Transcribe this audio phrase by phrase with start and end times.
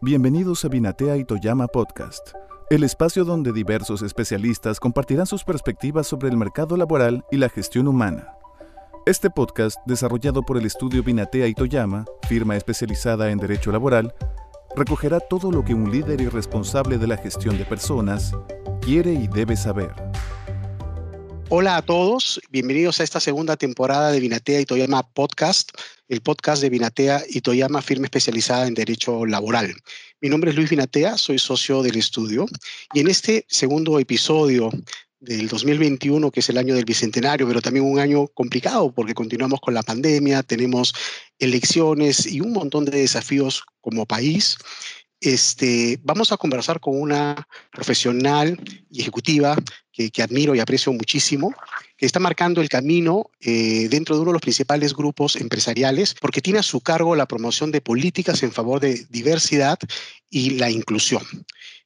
[0.00, 2.28] Bienvenidos a Binatea y Toyama Podcast,
[2.70, 7.88] el espacio donde diversos especialistas compartirán sus perspectivas sobre el mercado laboral y la gestión
[7.88, 8.32] humana.
[9.06, 14.14] Este podcast, desarrollado por el estudio Binatea y Toyama, firma especializada en derecho laboral,
[14.76, 18.32] recogerá todo lo que un líder y responsable de la gestión de personas
[18.80, 19.90] quiere y debe saber.
[21.48, 25.72] Hola a todos, bienvenidos a esta segunda temporada de Binatea y Toyama Podcast,
[26.08, 29.74] el podcast de Binatea y Toyama, firma especializada en derecho laboral.
[30.20, 32.46] Mi nombre es Luis Binatea, soy socio del estudio
[32.94, 34.70] y en este segundo episodio
[35.20, 39.60] del 2021, que es el año del Bicentenario, pero también un año complicado porque continuamos
[39.60, 40.94] con la pandemia, tenemos
[41.38, 44.56] elecciones y un montón de desafíos como país.
[45.20, 49.56] Este, vamos a conversar con una profesional y ejecutiva
[50.12, 51.52] que, admiro y aprecio muchísimo,
[51.96, 56.40] que está marcando el camino eh, dentro de uno de los principales grupos empresariales, porque
[56.40, 59.78] tiene a su cargo la promoción de políticas en favor de diversidad
[60.30, 61.22] y la inclusión.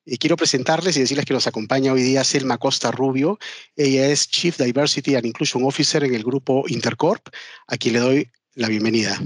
[0.05, 3.39] Eh, quiero presentarles y decirles que nos acompaña hoy día Selma Costa Rubio.
[3.77, 7.29] Ella es Chief Diversity and Inclusion Officer en el grupo Intercorp,
[7.69, 9.19] a quien le doy la bienvenida.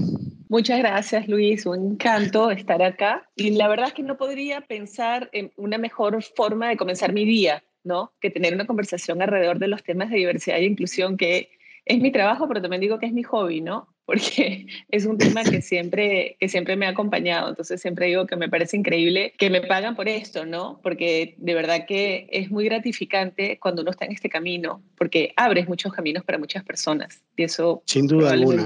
[0.47, 1.65] Muchas gracias, Luis.
[1.65, 3.29] Un encanto estar acá.
[3.35, 7.25] Y la verdad es que no podría pensar en una mejor forma de comenzar mi
[7.25, 8.11] día ¿no?
[8.21, 11.49] Que tener una conversación alrededor de los temas de diversidad e inclusión, que
[11.85, 13.87] es mi trabajo, pero también digo que es mi hobby, ¿no?
[14.07, 17.49] Porque es un tema que siempre, que siempre me ha acompañado.
[17.49, 20.79] Entonces siempre digo que me parece increíble que me pagan por esto, ¿no?
[20.81, 25.67] Porque de verdad que es muy gratificante cuando uno está en este camino, porque abres
[25.67, 27.21] muchos caminos para muchas personas.
[27.35, 28.65] Y eso Sin duda alguna.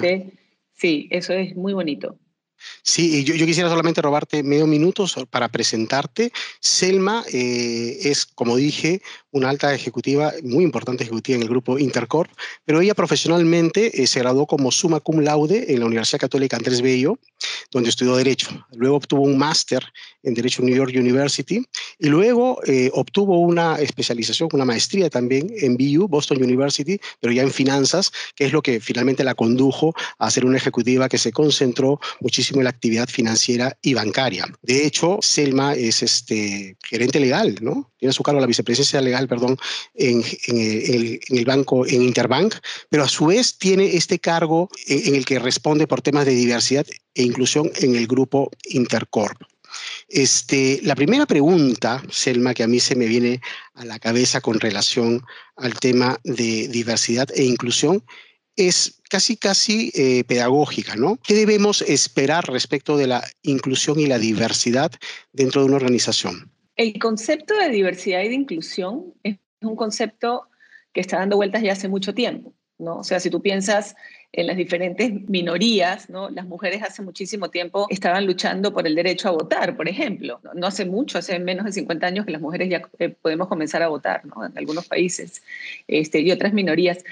[0.74, 2.18] Sí, eso es muy bonito.
[2.84, 6.32] Sí, yo, yo, quisiera solamente robarte medio minuto para presentarte.
[6.60, 12.30] Selma eh, es, como dije, una alta ejecutiva, muy importante ejecutiva en el grupo Intercorp,
[12.66, 16.82] pero ella profesionalmente eh, se graduó como summa cum laude en la Universidad Católica Andrés
[16.82, 17.18] Bello,
[17.72, 18.50] donde estudió Derecho.
[18.74, 19.84] Luego obtuvo un máster
[20.24, 21.64] en Derecho en New York University
[22.00, 27.44] y luego eh, obtuvo una especialización, una maestría también en BU, Boston University, pero ya
[27.44, 31.32] en finanzas, que es lo que finalmente la condujo a ser una ejecutiva que se
[31.32, 34.46] concentró muchísimo en la actividad financiera y bancaria.
[34.62, 37.92] De hecho, Selma es este, gerente legal, ¿no?
[37.98, 39.58] Tiene a su cargo la vicepresidencia legal perdón,
[39.94, 42.56] en, el, banco, en Interbank,
[42.90, 46.86] pero a su vez tiene este cargo en, el que responde por temas de diversidad
[47.16, 49.42] e inclusión en el grupo Intercorp.
[50.10, 53.40] Este, la primera pregunta, Selma, que a mí se me viene
[53.74, 55.24] a la cabeza con relación
[55.56, 58.04] al tema de diversidad e inclusión,
[58.68, 61.18] es casi, casi eh, pedagógica, ¿no?
[61.18, 64.92] ¿Qué debemos esperar respecto de la inclusión y la diversidad
[65.34, 66.52] dentro de una organización?
[66.76, 70.48] El concepto de diversidad y de inclusión es un concepto
[70.94, 72.98] que está dando vueltas ya hace mucho tiempo, ¿no?
[72.98, 73.96] O sea, si tú piensas
[74.34, 76.30] en las diferentes minorías, ¿no?
[76.30, 80.40] Las mujeres hace muchísimo tiempo estaban luchando por el derecho a votar, por ejemplo.
[80.56, 83.84] No hace mucho, hace menos de 50 años que las mujeres ya eh, podemos comenzar
[83.84, 84.46] a votar, ¿no?
[84.46, 85.44] En algunos países
[85.88, 87.04] este, y otras minorías.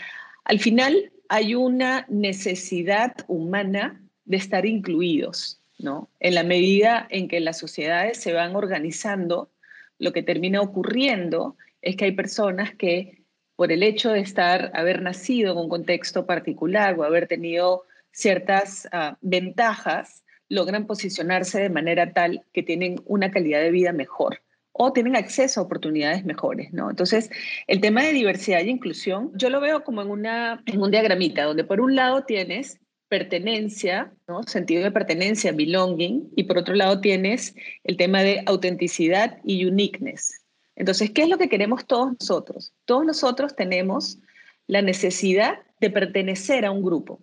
[0.46, 6.10] Al final hay una necesidad humana de estar incluidos, ¿no?
[6.20, 9.52] En la medida en que las sociedades se van organizando,
[10.00, 13.24] lo que termina ocurriendo es que hay personas que
[13.56, 18.88] por el hecho de estar, haber nacido en un contexto particular o haber tenido ciertas
[18.92, 24.42] ah, ventajas, logran posicionarse de manera tal que tienen una calidad de vida mejor
[24.82, 26.90] o tienen acceso a oportunidades mejores, ¿no?
[26.90, 27.30] Entonces,
[27.68, 31.44] el tema de diversidad e inclusión, yo lo veo como en, una, en un diagramita,
[31.44, 32.80] donde por un lado tienes
[33.10, 34.42] pertenencia, ¿no?
[34.44, 40.46] sentido de pertenencia, belonging, y por otro lado tienes el tema de autenticidad y uniqueness.
[40.78, 42.74] Entonces, ¿qué es lo que queremos todos nosotros?
[42.86, 44.20] Todos nosotros tenemos
[44.66, 47.22] la necesidad de pertenecer a un grupo,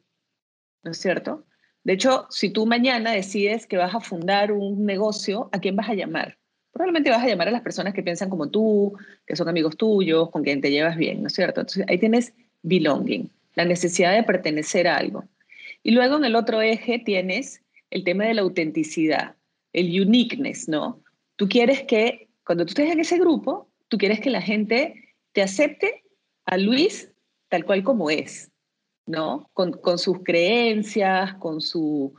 [0.83, 1.47] ¿no es cierto?
[1.84, 5.88] De hecho, si tú mañana decides que vas a fundar un negocio, ¿a quién vas
[5.88, 6.37] a llamar?
[6.76, 8.92] Probablemente vas a llamar a las personas que piensan como tú,
[9.26, 11.62] que son amigos tuyos, con quien te llevas bien, ¿no es cierto?
[11.62, 15.25] Entonces, ahí tienes belonging, la necesidad de pertenecer a algo.
[15.82, 19.37] Y luego en el otro eje tienes el tema de la autenticidad,
[19.72, 21.00] el uniqueness, ¿no?
[21.37, 25.40] Tú quieres que, cuando tú estés en ese grupo, tú quieres que la gente te
[25.40, 26.05] acepte
[26.44, 27.11] a Luis
[27.49, 28.50] tal cual como es,
[29.06, 29.49] ¿no?
[29.55, 32.12] Con, sus creencias, con su,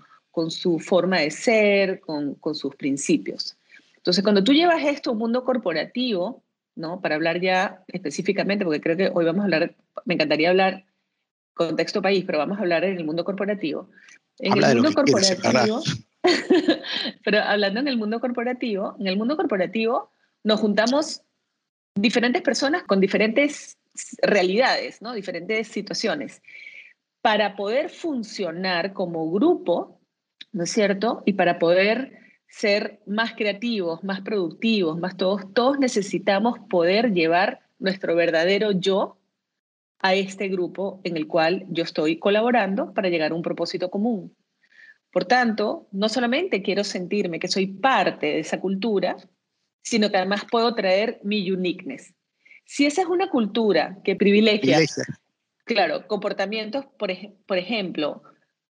[0.79, 3.56] forma de ser, con sus principios.
[4.07, 6.41] Entonces, cuando tú llevas esto a un mundo corporativo,
[6.75, 7.01] ¿no?
[7.01, 9.75] Para hablar ya específicamente, porque creo que hoy vamos a hablar,
[10.05, 10.85] me encantaría hablar
[11.53, 13.89] contexto país, pero vamos a hablar en el mundo corporativo.
[14.39, 15.83] En el mundo corporativo,
[17.25, 20.09] pero hablando en el mundo corporativo, en el mundo corporativo
[20.41, 21.23] nos juntamos
[21.93, 23.77] diferentes personas con diferentes
[24.21, 25.11] realidades, ¿no?
[25.11, 26.41] diferentes situaciones,
[27.21, 29.99] para poder funcionar como grupo,
[30.53, 31.23] ¿no es cierto?
[31.25, 38.15] Y para poder ser más creativos, más productivos, más todos, todos necesitamos poder llevar nuestro
[38.15, 39.17] verdadero yo
[39.99, 44.35] a este grupo en el cual yo estoy colaborando para llegar a un propósito común.
[45.11, 49.17] Por tanto, no solamente quiero sentirme que soy parte de esa cultura,
[49.81, 52.13] sino que además puedo traer mi uniqueness.
[52.65, 54.79] Si esa es una cultura que privilegia,
[55.63, 57.09] claro, comportamientos, por,
[57.45, 58.21] por ejemplo,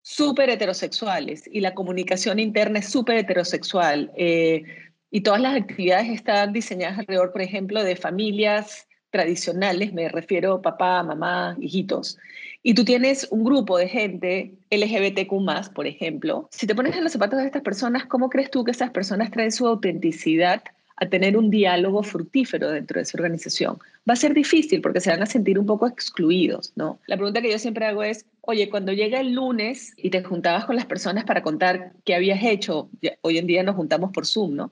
[0.02, 4.64] súper heterosexuales y la comunicación interna es súper heterosexual eh,
[5.12, 11.02] y todas las actividades están diseñadas alrededor, por ejemplo, de familias tradicionales, me refiero papá,
[11.02, 12.18] mamá, hijitos,
[12.62, 17.14] y tú tienes un grupo de gente LGBTQ, por ejemplo, si te pones en los
[17.14, 20.62] zapatos de estas personas, ¿cómo crees tú que esas personas traen su autenticidad
[21.00, 23.78] a tener un diálogo fructífero dentro de su organización?
[24.08, 27.00] Va a ser difícil porque se van a sentir un poco excluidos, ¿no?
[27.08, 30.66] La pregunta que yo siempre hago es, oye, cuando llega el lunes y te juntabas
[30.66, 32.90] con las personas para contar qué habías hecho,
[33.22, 34.72] hoy en día nos juntamos por Zoom, ¿no?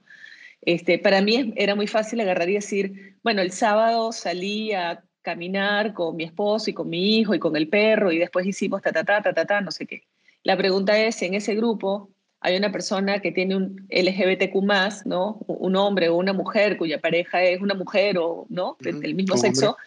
[0.62, 5.94] Este, para mí era muy fácil agarrar y decir, bueno, el sábado salí a caminar
[5.94, 8.92] con mi esposo y con mi hijo y con el perro y después hicimos ta,
[8.92, 10.04] ta, ta, ta, ta, ta, no sé qué.
[10.44, 12.10] La pregunta es, en ese grupo
[12.40, 15.40] hay una persona que tiene un LGBTQ+, ¿no?
[15.48, 18.78] Un hombre o una mujer cuya pareja es una mujer o, ¿no?
[18.80, 19.78] Del mismo sexo.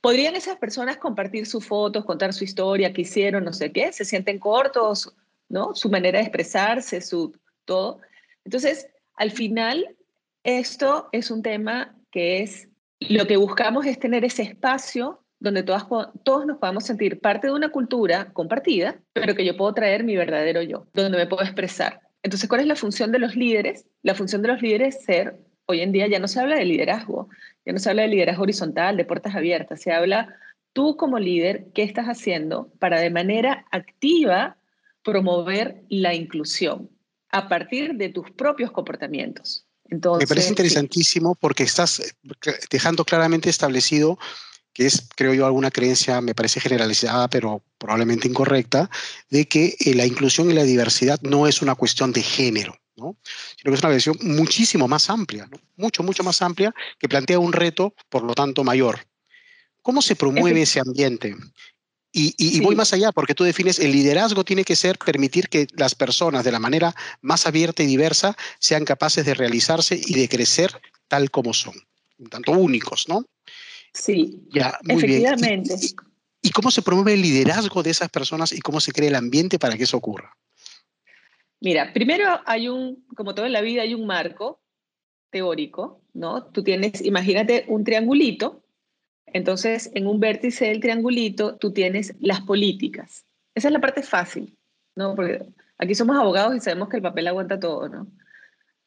[0.00, 3.92] ¿Podrían esas personas compartir sus fotos, contar su historia, qué hicieron, no sé qué?
[3.92, 5.14] ¿Se sienten cortos,
[5.48, 5.74] ¿no?
[5.74, 7.34] Su manera de expresarse, su
[7.64, 8.00] todo.
[8.44, 9.96] Entonces, al final,
[10.42, 12.68] esto es un tema que es,
[13.00, 15.84] lo que buscamos es tener ese espacio donde todas,
[16.24, 20.16] todos nos podamos sentir parte de una cultura compartida, pero que yo puedo traer mi
[20.16, 22.00] verdadero yo, donde me puedo expresar.
[22.22, 23.86] Entonces, ¿cuál es la función de los líderes?
[24.02, 26.64] La función de los líderes es ser, hoy en día ya no se habla de
[26.64, 27.28] liderazgo,
[27.64, 30.34] ya no se habla de liderazgo horizontal, de puertas abiertas, se habla
[30.72, 34.56] tú como líder, ¿qué estás haciendo para de manera activa
[35.02, 36.88] promover la inclusión?
[37.34, 39.66] a partir de tus propios comportamientos.
[39.90, 42.12] Entonces, Me parece interesantísimo porque estás eh,
[42.70, 44.18] dejando claramente establecido
[44.74, 48.90] que es, creo yo, alguna creencia, me parece generalizada, pero probablemente incorrecta,
[49.30, 53.16] de que eh, la inclusión y la diversidad no es una cuestión de género, ¿no?
[53.56, 57.52] sino que es una visión muchísimo más amplia, mucho, mucho más amplia, que plantea un
[57.52, 58.98] reto, por lo tanto, mayor.
[59.80, 61.36] ¿Cómo se promueve ese ambiente?
[62.16, 65.96] Y, voy más allá, porque tú defines, el liderazgo tiene que ser permitir que las
[65.96, 70.80] personas de la manera más abierta y diversa sean capaces de realizarse y de crecer
[71.08, 71.74] tal como son,
[72.18, 73.26] un tanto únicos, ¿no?
[73.94, 75.74] Sí, ya, efectivamente.
[76.42, 79.58] ¿Y, cómo se promueve el liderazgo de esas personas y cómo se crea el ambiente
[79.58, 80.36] para que eso ocurra?
[81.60, 84.60] Mira, primero hay un, como todo en la vida, hay un marco
[85.30, 86.44] teórico, ¿no?
[86.44, 88.64] Tú tienes, imagínate un triangulito
[89.34, 93.26] entonces, en un vértice del triangulito, tú tienes las políticas.
[93.54, 94.56] Esa es la parte fácil,
[94.94, 95.16] ¿no?
[95.16, 95.44] Porque
[95.76, 98.06] aquí somos abogados y sabemos que el papel aguanta todo, ¿no?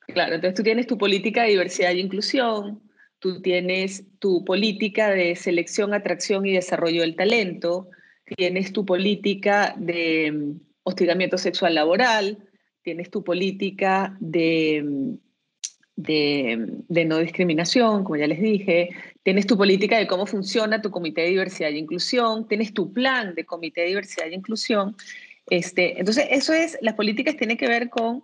[0.08, 2.82] Claro, entonces tú tienes tu política de diversidad e inclusión,
[3.20, 7.90] tú tienes tu política de selección, atracción y desarrollo del talento,
[8.24, 12.38] tienes tu política de mm, hostigamiento sexual laboral,
[12.82, 15.14] tienes tu política de mm,
[15.98, 18.90] de, no discriminación, como ya les dije,
[19.24, 23.34] tienes tu política de cómo funciona tu comité de diversidad e inclusión, tienes tu plan
[23.34, 24.96] de comité de diversidad e inclusión.
[25.50, 28.24] Este, entonces, eso es, las políticas tienen que ver con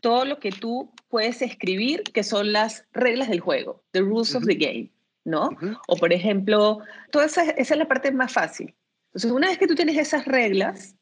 [0.00, 4.44] todo lo que tú puedes escribir, que son las reglas del juego, the rules of
[4.44, 4.92] the game,
[5.24, 5.50] ¿no?
[5.88, 8.74] O por ejemplo, toda esa, esa es la parte más fácil.
[9.08, 10.96] Entonces, una vez que tú tienes esas reglas,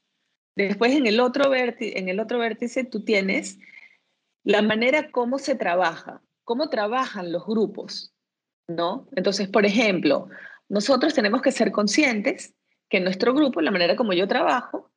[0.56, 3.58] después en el otro, vértice, en el otro vértice tú tienes
[4.44, 8.14] la manera como se trabaja, cómo trabajan los grupos,
[8.68, 9.08] ¿no?
[9.16, 10.28] Entonces, por ejemplo,
[10.68, 12.54] nosotros tenemos que ser conscientes
[12.88, 14.90] que en nuestro grupo, la manera como yo trabajo,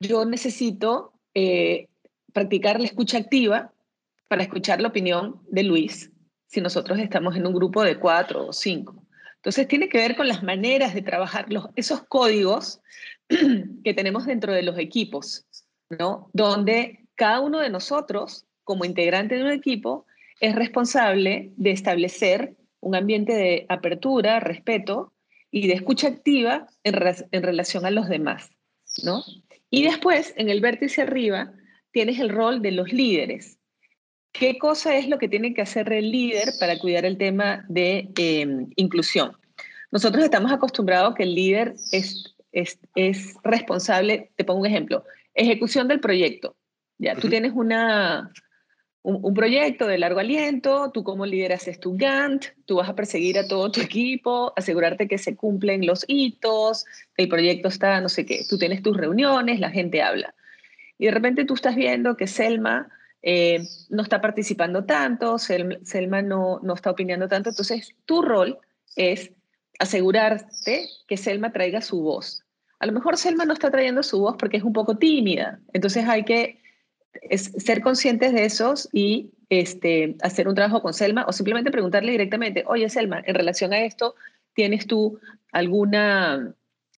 [0.00, 1.88] yo necesito eh,
[2.34, 3.72] practicar la escucha activa
[4.28, 6.12] para escuchar la opinión de Luis,
[6.46, 9.06] si nosotros estamos en un grupo de cuatro o cinco.
[9.36, 12.82] Entonces, tiene que ver con las maneras de trabajar, los, esos códigos
[13.28, 15.46] que tenemos dentro de los equipos,
[15.88, 16.28] ¿no?
[16.34, 20.06] Donde cada uno de nosotros como integrante de un equipo,
[20.40, 25.12] es responsable de establecer un ambiente de apertura, respeto
[25.50, 28.50] y de escucha activa en, relación a los demás,
[29.04, 29.22] ¿no?
[29.70, 31.52] Y después, en el vértice arriba,
[31.94, 33.56] tienes el rol de los líderes.
[34.32, 38.10] ¿Qué cosa es lo que tiene que hacer el líder para cuidar el tema de
[38.16, 39.36] em, inclusión?
[39.92, 45.86] Nosotros estamos acostumbrados que el líder es, es, es, responsable, te pongo un ejemplo, ejecución
[45.86, 46.56] del proyecto.
[46.98, 48.32] Ya, tú tienes una,
[49.02, 53.38] un, proyecto de largo aliento, tú como líder haces tu Gantt, tú vas a perseguir
[53.38, 56.86] a todo tu equipo, asegurarte que se cumplen los hitos,
[57.16, 60.34] el proyecto está, no sé qué, tú tienes tus reuniones, la gente habla.
[60.98, 62.88] Y de repente tú estás viendo que Selma
[63.22, 68.58] eh, no está participando tanto, Selma no, no está opinando tanto, entonces tu rol
[68.96, 69.32] es
[69.78, 72.44] asegurarte que Selma traiga su voz.
[72.80, 76.06] A lo mejor Selma no está trayendo su voz porque es un poco tímida, entonces
[76.06, 76.60] hay que
[77.36, 82.64] ser conscientes de esos y este, hacer un trabajo con Selma o simplemente preguntarle directamente,
[82.66, 84.14] oye Selma, en relación a esto,
[84.52, 85.18] ¿tienes tú
[85.50, 86.54] alguna,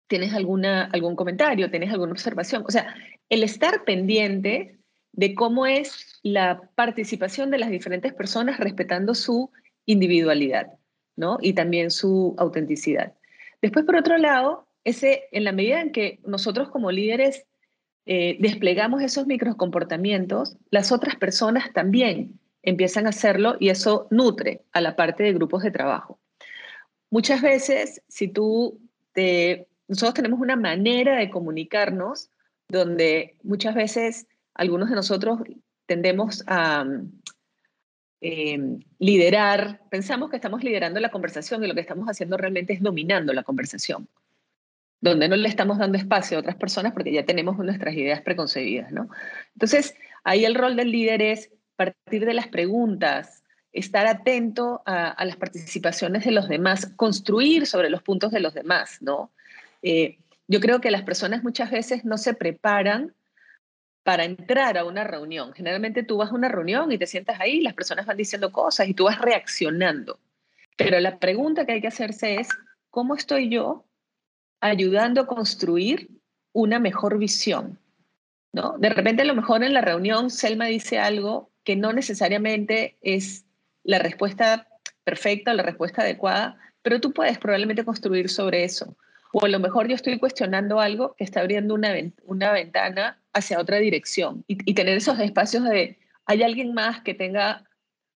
[0.07, 2.63] tienes alguna, algún comentario, tienes alguna observación?
[2.67, 2.95] O sea,
[3.29, 4.77] el estar pendiente
[5.11, 9.51] de cómo es la participación de las diferentes personas respetando su
[9.85, 10.73] individualidad,
[11.15, 11.37] ¿no?
[11.41, 13.13] Y también su autenticidad.
[13.61, 17.45] Después, por otro lado, ese, en la medida en que nosotros como líderes
[18.05, 24.81] eh, desplegamos esos microcomportamientos, las otras personas también empiezan a hacerlo y eso nutre a
[24.81, 26.19] la parte de grupos de trabajo.
[27.09, 28.79] Muchas veces, si tú
[29.13, 29.67] te...
[29.87, 32.29] Nosotros tenemos una manera de comunicarnos
[32.67, 35.39] donde muchas veces algunos de nosotros
[35.85, 36.85] tendemos a
[38.21, 42.81] em, liderar, pensamos que estamos liderando la conversación y lo que estamos haciendo realmente es
[42.81, 44.07] dominando la conversación,
[45.01, 48.91] donde no le estamos dando espacio a otras personas porque ya tenemos nuestras ideas preconcebidas,
[48.91, 49.09] ¿no?
[49.53, 53.43] Entonces, ahí el rol del líder es partir de las preguntas,
[53.73, 58.97] estar atento a, las participaciones de los demás, construir sobre los puntos de los demás,
[59.01, 59.31] ¿no?
[59.81, 63.13] Eh, yo creo que las personas muchas veces no se preparan
[64.03, 65.53] para entrar a una reunión.
[65.53, 68.87] Generalmente tú vas a una reunión y te sientas ahí, las personas van diciendo cosas
[68.87, 70.19] y tú vas reaccionando.
[70.77, 72.49] Pero la pregunta que hay que hacerse es,
[72.91, 73.85] ¿cómo estoy yo
[74.61, 76.09] ayudando a construir
[76.53, 77.79] una mejor visión?
[78.53, 78.75] ¿No?
[78.77, 83.45] De repente a lo mejor en la reunión Selma dice algo que no necesariamente es
[83.83, 84.67] la respuesta
[85.03, 88.95] perfecta o la respuesta adecuada, pero tú puedes probablemente construir sobre eso.
[89.37, 93.59] O a lo mejor yo estoy cuestionando algo que está abriendo una, una ventana hacia
[93.59, 97.65] otra dirección y, tener esos espacios de, ¿hay alguien más que tenga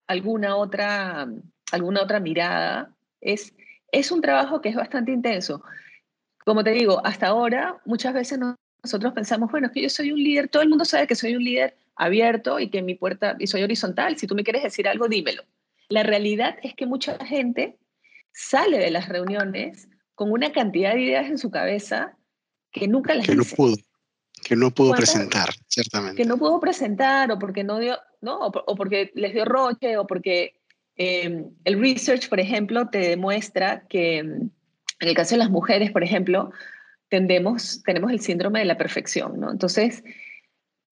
[0.06, 1.26] alguna otra,
[1.72, 2.94] alguna otra mirada?
[3.20, 3.52] Es,
[3.90, 5.60] es un trabajo que es bastante intenso.
[6.44, 8.38] Como te digo, hasta ahora muchas veces
[8.84, 11.34] nosotros pensamos, bueno, es que yo soy un líder, todo el mundo sabe que soy
[11.34, 14.86] un líder abierto y que mi puerta, y soy horizontal, si tú me quieres decir
[14.86, 15.42] algo, dímelo.
[15.88, 17.76] La realidad es que mucha gente
[18.32, 22.16] sale de las reuniones con una cantidad de ideas en su cabeza
[22.72, 23.76] que nunca las que no pudo
[24.42, 26.20] que no pudo presentar, ciertamente.
[26.20, 28.38] Que no pudo presentar o porque no dio, ¿no?
[28.40, 30.60] O, porque les dio roche o porque
[30.96, 34.50] em, el research, por ejemplo, te demuestra que em,
[35.00, 36.50] en el caso de las mujeres, por ejemplo,
[37.08, 39.52] tendemos, tenemos el síndrome de la perfección, ¿no?
[39.52, 40.02] Entonces,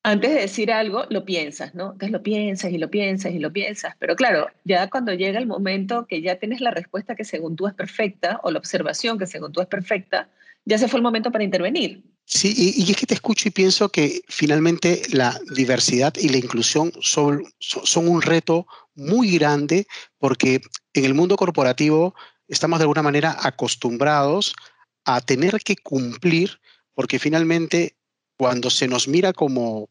[0.07, 1.87] antes de decir algo, lo piensas, ¿no?
[1.87, 3.97] Entonces lo piensas y lo piensas y lo piensas.
[3.99, 7.67] Pero claro, ya cuando llega el momento que ya tienes la respuesta que según tú
[7.67, 10.29] es perfecta o la observación que según tú es perfecta,
[10.65, 12.05] ya se fue el momento para intervenir.
[12.25, 16.93] Sí, y, es que te escucho y pienso que finalmente la diversidad y la inclusión
[17.01, 17.43] son,
[17.97, 20.61] un reto muy grande porque
[20.95, 22.15] en el mundo corporativo
[22.47, 24.55] estamos de alguna manera acostumbrados
[25.05, 26.61] a tener que cumplir
[26.95, 27.97] porque finalmente
[28.37, 29.89] cuando se nos mira como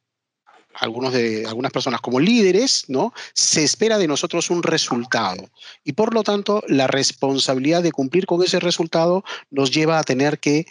[0.80, 3.14] algunos de algunas personas como líderes, ¿no?
[3.34, 5.50] Se espera de nosotros un resultado
[5.84, 10.40] y por lo tanto la responsabilidad de cumplir con ese resultado nos lleva a tener
[10.40, 10.66] que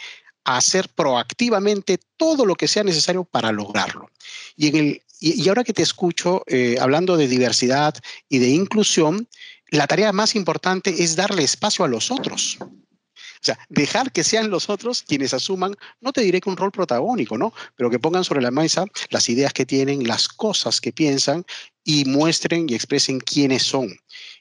[0.45, 4.11] hacer proactivamente todo lo que sea necesario para lograrlo.
[4.57, 7.95] Y, en el, y, ahora que te escucho eh, hablando de diversidad
[8.29, 9.27] y de inclusión,
[9.69, 12.59] la tarea más importante es darle espacio a los otros.
[13.45, 16.73] O sea, dejar que sean los otros quienes asuman, no te diré que un rol
[16.73, 17.53] protagónico, ¿no?
[17.77, 21.45] Pero que pongan sobre la mesa las ideas que tienen, las cosas que piensan
[21.85, 23.95] y muestren y expresen quiénes son.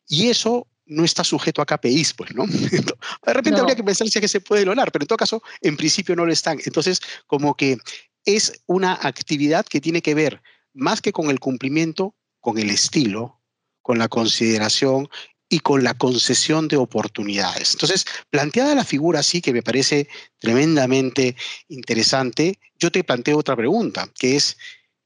[0.08, 2.46] Y eso no está sujeto a KPIs, pues, ¿no?
[2.48, 5.44] De repente habría que pensar si es que se puede lograr, pero en todo caso,
[5.60, 6.60] en principio no lo están.
[6.66, 7.78] Entonces, como que
[8.24, 10.42] es una actividad que tiene que ver
[10.74, 13.42] más que con el cumplimiento, con el estilo,
[13.82, 15.10] con la consideración
[15.54, 17.74] y con la concesión de oportunidades.
[17.74, 20.08] Entonces, planteada la figura así, que me parece
[20.40, 21.36] tremendamente
[21.68, 24.58] interesante, yo te planteo otra pregunta, que es,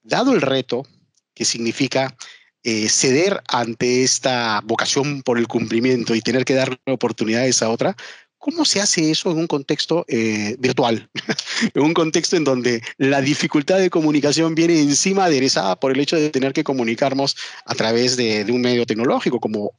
[0.04, 0.88] dado el reto,
[1.34, 2.16] que significa
[2.64, 7.98] eh, ceder ante esta vocación por el cumplimiento y tener que dar oportunidades a otra,
[8.38, 11.10] ¿cómo se hace eso en un contexto eh, virtual?
[11.74, 16.16] en un contexto en donde la dificultad de comunicación viene encima aderezada por el hecho
[16.16, 17.36] de tener que comunicarnos
[17.66, 19.74] a través de, un medio tecnológico, como,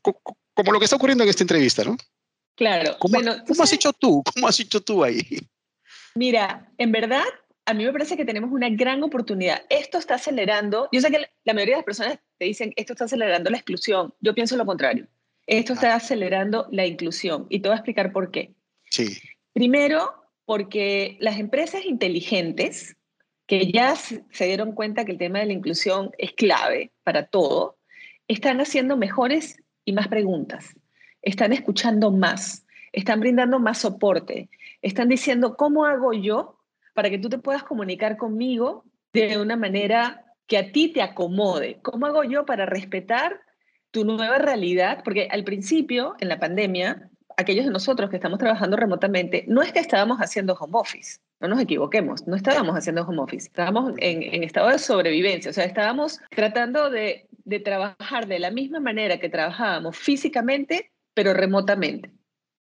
[0.59, 1.97] como lo que está ocurriendo en esta entrevista, ¿no?
[2.57, 2.97] Claro.
[2.99, 4.25] ¿Cómo, ¿cómo has hecho tú?
[4.35, 5.23] ¿Cómo has hecho tú ahí?
[6.17, 7.23] Mira, en verdad,
[7.65, 9.63] a mí me parece que tenemos una gran oportunidad.
[9.71, 13.05] Esto está acelerando, yo sé que la mayoría de las personas te dicen, esto está
[13.05, 14.13] acelerando la exclusión.
[14.19, 15.07] Yo pienso lo contrario.
[15.47, 18.53] Esto está acelerando la inclusión y te voy a explicar por qué.
[18.91, 19.17] Sí.
[19.53, 20.13] Primero,
[20.45, 22.97] porque las empresas inteligentes
[23.47, 27.79] que ya se dieron cuenta que el tema de la inclusión es clave para todo,
[28.27, 30.77] están haciendo mejores y más preguntas,
[31.23, 34.51] están escuchando más, están brindando más soporte,
[34.83, 36.59] están diciendo, ¿cómo hago yo
[36.93, 41.79] para que tú te puedas comunicar conmigo de una manera que a ti te acomode?
[41.81, 43.41] ¿Cómo hago yo para respetar
[43.91, 45.01] tu nueva realidad?
[45.03, 49.73] Porque al principio, en la pandemia, aquellos de nosotros que estamos trabajando remotamente, no es
[49.73, 54.43] que estábamos haciendo home office, no nos equivoquemos, no estábamos haciendo home office, estábamos en,
[54.43, 59.29] estado de sobrevivencia, o sea, estábamos tratando de, de trabajar de la misma manera que
[59.29, 62.13] trabajábamos físicamente, pero remotamente.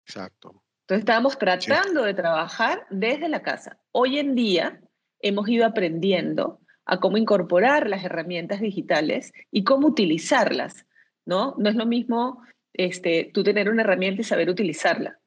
[0.06, 0.62] Exacto.
[0.82, 3.78] Entonces estábamos tratando de trabajar desde la casa.
[3.90, 4.80] Hoy en día
[5.20, 10.86] hemos ido aprendiendo a cómo incorporar las herramientas digitales y cómo utilizarlas,
[11.24, 11.54] ¿no?
[11.58, 12.42] No es lo mismo
[12.74, 15.18] este, tú tener una herramienta y saber utilizarla.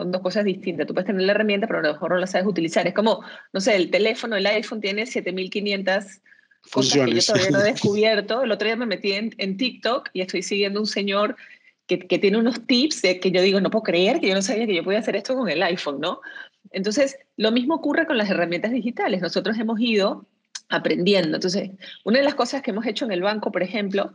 [0.00, 0.86] Son dos cosas distintas.
[0.86, 2.86] Tú puedes tener la herramienta, pero a lo mejor no la sabes utilizar.
[2.86, 6.22] Es como, no sé, el teléfono, el iPhone tiene 7500
[6.62, 8.42] funciones que yo todavía no he descubierto.
[8.42, 11.36] El otro día me metí en, en TikTok y estoy siguiendo un señor
[11.86, 14.66] que, tiene unos tips de que yo digo, no puedo creer que yo no sabía
[14.66, 16.22] que yo podía hacer esto con el iPhone, ¿no?
[16.70, 19.20] Entonces, lo mismo ocurre con las herramientas digitales.
[19.20, 20.26] Nosotros hemos ido
[20.70, 21.36] aprendiendo.
[21.36, 21.72] Entonces,
[22.04, 24.14] una de las cosas que hemos hecho en el banco, por ejemplo,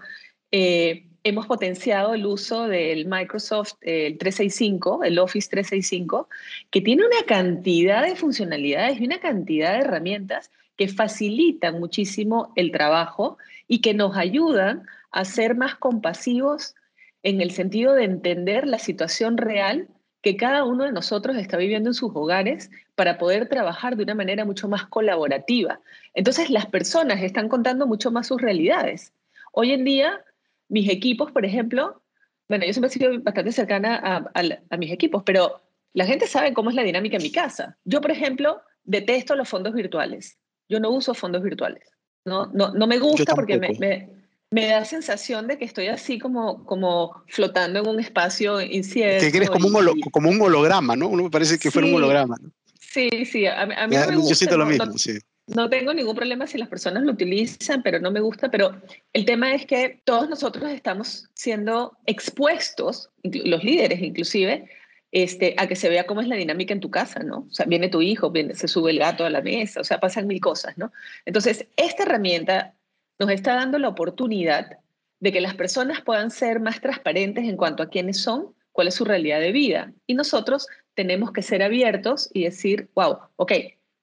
[0.51, 6.29] eh, hemos potenciado el uso del Microsoft el 365, el Office 365,
[6.69, 12.71] que tiene una cantidad de funcionalidades y una cantidad de herramientas que facilitan muchísimo el
[12.71, 16.75] trabajo y que nos ayudan a ser más compasivos
[17.23, 19.87] en el sentido de entender la situación real
[20.21, 24.13] que cada uno de nosotros está viviendo en sus hogares para poder trabajar de una
[24.13, 25.79] manera mucho más colaborativa.
[26.13, 29.11] Entonces las personas están contando mucho más sus realidades.
[29.51, 30.23] Hoy en día,
[30.69, 32.01] mis equipos, por ejemplo,
[32.47, 34.31] bueno, yo siempre he sido bastante cercana a,
[34.69, 35.61] a mis equipos, pero
[35.93, 37.77] la gente sabe cómo es la dinámica en mi casa.
[37.85, 40.37] Yo, por ejemplo, detesto los fondos virtuales.
[40.69, 41.89] Yo no uso fondos virtuales.
[42.25, 44.09] No, no, no me gusta porque me,
[44.51, 49.31] me da sensación de que estoy así como, como flotando en un espacio incierto.
[49.31, 51.07] Que eres como, un, como un holograma, ¿no?
[51.07, 52.37] Uno me parece que fuera un holograma.
[52.79, 54.29] Sí, sí, a, mí me gusta.
[54.29, 55.17] Yo siento lo mismo, sí.
[55.47, 58.49] No tengo ningún problema si las personas lo utilizan, pero no me gusta.
[58.49, 58.81] Pero
[59.13, 64.69] el tema es que todos nosotros estamos siendo expuestos, los líderes inclusive,
[65.11, 67.45] este, a que se vea cómo es la dinámica en tu casa, ¿no?
[67.49, 69.99] O sea, viene tu hijo, viene, se sube el gato a la mesa, o sea,
[69.99, 70.91] pasan mil cosas, ¿no?
[71.25, 72.73] Entonces, esta herramienta
[73.19, 74.79] nos está dando la oportunidad
[75.19, 78.95] de que las personas puedan ser más transparentes en cuanto a quiénes son, cuál es
[78.95, 79.93] su realidad de vida.
[80.05, 83.53] Y nosotros tenemos que ser abiertos y decir, wow, ok,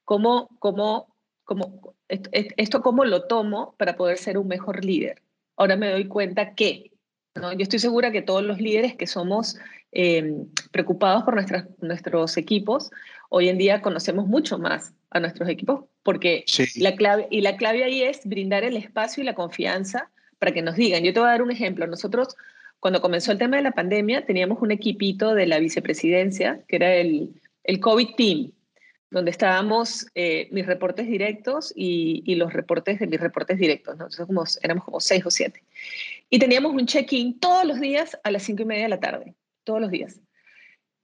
[0.05, 1.12] ¿cómo, cómo,
[1.43, 5.21] cómo, esto, cómo lo tomo para poder ser un mejor líder?
[5.55, 6.91] Ahora me doy cuenta que,
[7.35, 7.53] ¿no?
[7.53, 9.57] yo estoy segura que todos los líderes que somos
[9.91, 12.91] em, preocupados por nuestras, nuestros equipos,
[13.29, 17.83] hoy en día conocemos mucho más a nuestros equipos porque la clave, y la clave
[17.83, 21.03] ahí es brindar el espacio y la confianza para que nos digan.
[21.03, 21.87] Yo te voy a dar un ejemplo.
[21.87, 22.35] Nosotros,
[22.79, 26.93] cuando comenzó el tema de la pandemia, teníamos un equipito de la vicepresidencia, que era
[26.95, 28.51] el, el COVID Team,
[29.13, 33.95] donde estábamos eh, mis reportes directos y, y, los reportes de mis reportes directos.
[33.95, 35.61] Nosotros como, éramos como seis o siete.
[36.31, 39.35] Y teníamos un check-in todos los días a las cinco y media de la tarde,
[39.63, 40.19] todos los días.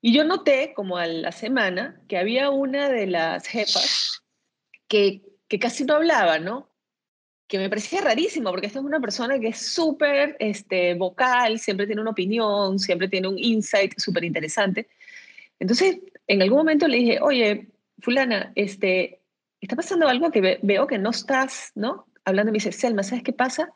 [0.02, 4.24] Y yo noté, como a la semana, que había una de las jefas
[4.88, 6.68] que, que casi no hablaba, ¿no?
[7.48, 11.86] Que me parecía rarísimo, porque esta es una persona que es súper este, vocal, siempre
[11.86, 14.88] tiene una opinión, siempre tiene un insight súper interesante.
[15.60, 17.68] Entonces, en algún momento le dije, oye,
[18.02, 19.22] fulana, este,
[19.62, 22.08] está pasando algo que veo que no estás, ¿no?
[22.26, 23.72] Hablando, me dice, Selma, ¿sabes qué pasa?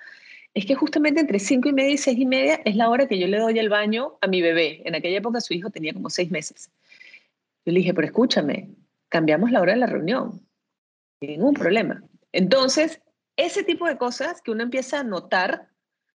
[0.53, 3.17] Es que justamente entre cinco y media y seis y media es la hora que
[3.17, 4.81] yo le doy el baño a mi bebé.
[4.85, 6.69] En aquella época su hijo tenía como seis meses.
[7.65, 8.69] Yo le dije, pero escúchame,
[9.09, 10.41] cambiamos la hora de la reunión
[11.27, 12.03] ningún problema.
[12.31, 13.01] Entonces,
[13.35, 15.69] ese tipo de cosas que uno empieza a notar,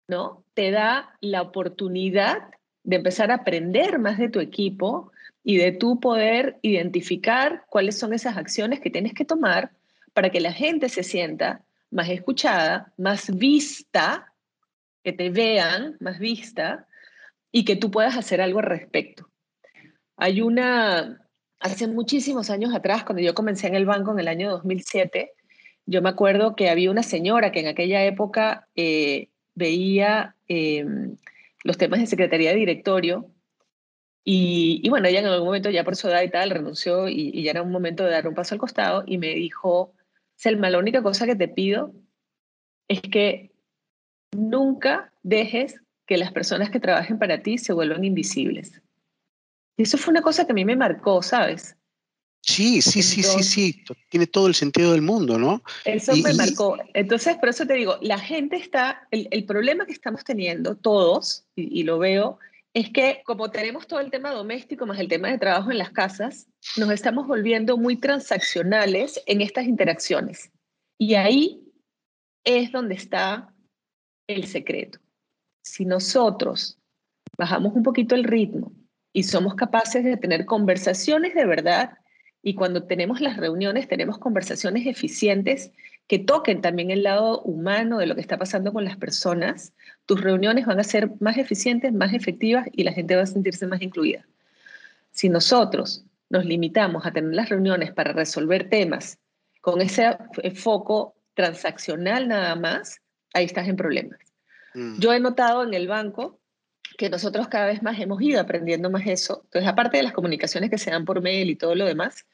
[0.06, 0.44] ¿no?
[0.54, 2.50] Te da la oportunidad
[2.84, 5.12] de empezar a aprender más de tu equipo
[5.48, 9.70] y de tú poder identificar cuáles son esas acciones que tienes que tomar
[10.12, 14.34] para que la gente se sienta más escuchada, más vista,
[15.02, 16.86] que te vean más vista
[17.50, 19.30] y que tú puedas hacer algo al respecto.
[20.18, 21.18] Hay una,
[21.60, 25.32] hace muchísimos años atrás, cuando yo comencé en el banco en el año 2007,
[25.86, 31.16] yo me acuerdo que había una señora que en aquella época eh, veía em,
[31.64, 33.30] los temas de secretaría de directorio
[34.30, 37.44] y, bueno, ella en algún momento ya por su edad y tal renunció y, y,
[37.44, 39.94] ya era un momento de dar un paso al costado y me dijo,
[40.36, 41.94] Selma, la única cosa que te pido
[42.88, 43.52] es que
[44.36, 48.82] nunca dejes que las personas que trabajen para ti se vuelvan invisibles.
[49.78, 51.76] Y eso fue una cosa que a mí me marcó, ¿sabes?
[52.42, 55.62] Sí, sí, sí, sí, sí, tiene todo el sentido del mundo, ¿no?
[55.86, 56.76] Eso me marcó.
[56.92, 61.82] Entonces, por eso te digo, la gente está, el, problema que estamos teniendo todos, y,
[61.84, 62.38] lo veo,
[62.74, 65.90] es que como tenemos todo el tema doméstico más el tema de trabajo en las
[65.90, 70.50] casas, nos estamos volviendo muy transaccionales en estas interacciones.
[70.98, 71.62] Y ahí
[72.44, 73.54] es donde está
[74.28, 74.98] el secreto.
[75.62, 76.78] Si nosotros
[77.36, 78.72] bajamos un poquito el ritmo
[79.12, 81.98] y somos capaces de tener conversaciones de verdad,
[82.42, 85.72] y cuando tenemos las reuniones tenemos conversaciones eficientes
[86.08, 89.74] que toquen también el lado humano de lo que está pasando con las personas,
[90.06, 93.66] tus reuniones van a ser más eficientes, más efectivas y la gente va a sentirse
[93.66, 94.26] más incluida.
[95.10, 99.18] Si nosotros nos limitamos a tener las reuniones para resolver temas
[99.60, 100.16] con ese
[100.54, 103.00] foco transaccional nada más,
[103.34, 104.18] ahí estás en problemas.
[104.74, 104.98] Mm.
[104.98, 106.40] Yo he notado en el banco
[106.96, 109.42] que nosotros cada vez más hemos ido aprendiendo más eso.
[109.44, 112.24] Entonces, aparte de las comunicaciones que se dan por mail y todo lo demás,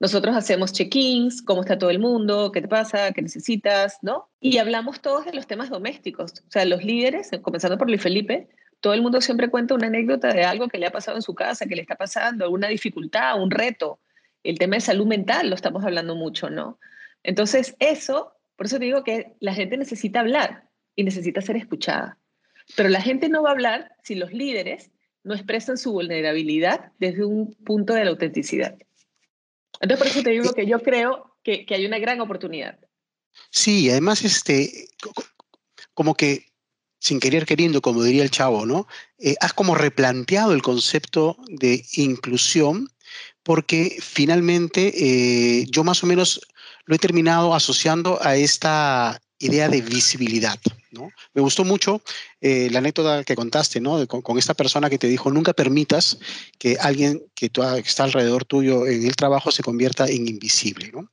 [0.00, 4.30] nosotros hacemos check-ins, cómo está todo el mundo, qué te pasa, qué necesitas, ¿no?
[4.40, 6.32] Y hablamos todos de los temas domésticos.
[6.48, 8.48] O sea, los líderes, comenzando por Luis Felipe,
[8.80, 11.34] todo el mundo siempre cuenta una anécdota de algo que le ha pasado en su
[11.34, 14.00] casa, que le está pasando, alguna dificultad, un reto.
[14.42, 16.78] El tema de salud mental lo estamos hablando mucho, ¿no?
[17.22, 20.64] Entonces, eso, por eso te digo que la gente necesita hablar
[20.96, 22.16] y necesita ser escuchada.
[22.74, 24.90] Pero la gente no va a hablar si los líderes
[25.24, 28.78] no expresan su vulnerabilidad desde un punto de la autenticidad.
[29.80, 32.78] Entonces, por eso te digo que yo creo que, hay una gran oportunidad.
[33.50, 34.88] Sí, además, este,
[35.94, 36.46] como que
[36.98, 38.86] sin querer queriendo, como diría el chavo, ¿no?
[39.18, 42.88] Eh, has como replanteado el concepto de inclusión
[43.42, 46.40] porque finalmente eh, yo más o menos
[46.84, 50.58] lo he terminado asociando a esta idea de visibilidad.
[50.92, 51.10] ¿no?
[51.34, 52.02] Me gustó mucho
[52.40, 54.06] eh, la anécdota que contaste ¿no?
[54.06, 56.18] con, esta persona que te dijo, nunca permitas
[56.58, 57.50] que alguien que,
[57.84, 60.90] está alrededor tuyo en el trabajo se convierta en invisible.
[60.92, 61.10] ¿no?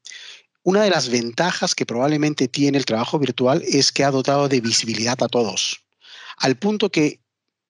[0.63, 4.61] Una de las ventajas que probablemente tiene el trabajo virtual es que ha dotado de
[4.61, 5.81] visibilidad a todos,
[6.37, 7.21] al punto que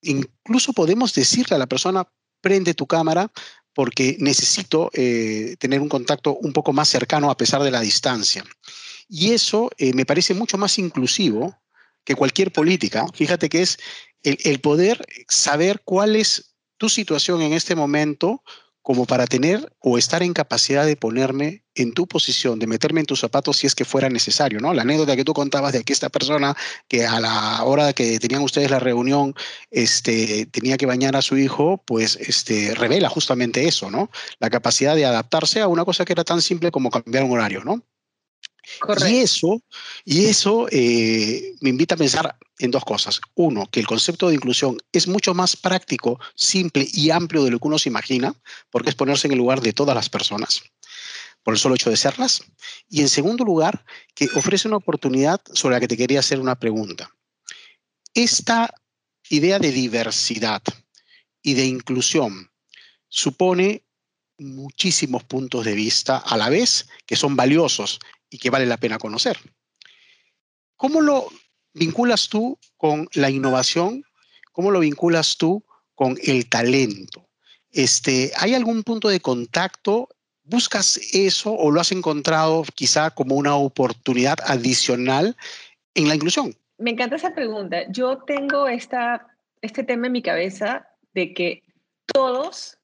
[0.01, 2.07] incluso podemos decirle a la persona,
[2.41, 3.31] prende tu cámara
[3.73, 8.43] porque necesito eh, tener un contacto un poco más cercano a pesar de la distancia.
[9.09, 11.57] Y eso eh, me parece mucho más inclusivo
[12.03, 13.05] que cualquier política.
[13.13, 13.77] Fíjate que es
[14.23, 18.43] el, poder saber cuál es tu situación en este momento
[18.81, 23.05] como para tener o estar en capacidad de ponerme en tu posición, de meterme en
[23.05, 24.73] tus zapatos si es que fuera necesario, ¿no?
[24.73, 26.55] La anécdota que tú contabas de que esta persona
[26.87, 29.35] que a la hora que tenían ustedes la reunión,
[29.69, 34.09] este, tenía que bañar a su hijo, pues este, revela justamente eso, ¿no?
[34.39, 37.65] La capacidad de adaptarse a una cosa que era tan simple como cambiar un horario,
[37.65, 37.83] ¿no?
[39.07, 39.61] Y eso,
[40.05, 43.21] y eso eh, me invita a pensar en dos cosas.
[43.35, 47.59] Uno, que el concepto de inclusión es mucho más práctico, simple y amplio de lo
[47.59, 48.33] que uno se imagina,
[48.69, 50.61] porque es ponerse en el lugar de todas las personas,
[51.43, 52.43] por el solo hecho de serlas.
[52.89, 56.59] Y en segundo lugar, que ofrece una oportunidad sobre la que te quería hacer una
[56.59, 57.11] pregunta.
[58.13, 58.73] Esta
[59.29, 60.61] idea de diversidad
[61.41, 62.51] y de inclusión
[63.07, 63.83] supone
[64.39, 67.99] muchísimos puntos de vista a la vez que son valiosos
[68.29, 69.37] y que vale la pena conocer.
[70.75, 71.27] ¿Cómo lo
[71.73, 74.03] vinculas tú con la innovación?
[74.51, 75.63] ¿Cómo lo vinculas tú
[75.95, 77.27] con el talento?
[77.71, 80.09] Este, ¿Hay algún punto de contacto?
[80.43, 85.35] ¿Buscas eso o lo has encontrado quizá como una oportunidad adicional
[85.93, 86.55] en la inclusión?
[86.77, 87.89] Me encanta esa pregunta.
[87.89, 89.27] Yo tengo esta,
[89.61, 91.63] este tema en mi cabeza de que
[92.05, 92.77] todos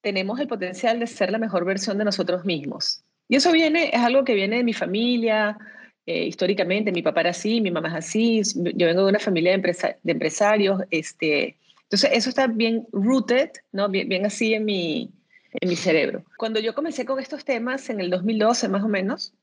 [0.00, 3.04] tenemos el potencial de ser la mejor versión de nosotros mismos.
[3.28, 5.58] Y eso viene, es algo que viene de mi familia,
[6.06, 9.56] eh, históricamente, mi papá era así, mi mamá es así, yo vengo de una familia
[9.56, 13.88] de, de empresarios, este, entonces eso está bien rooted, ¿no?
[13.88, 15.10] bien, bien así en mi,
[15.52, 16.24] en mi cerebro.
[16.38, 19.34] Cuando yo comencé con estos temas en el 2012 más o menos,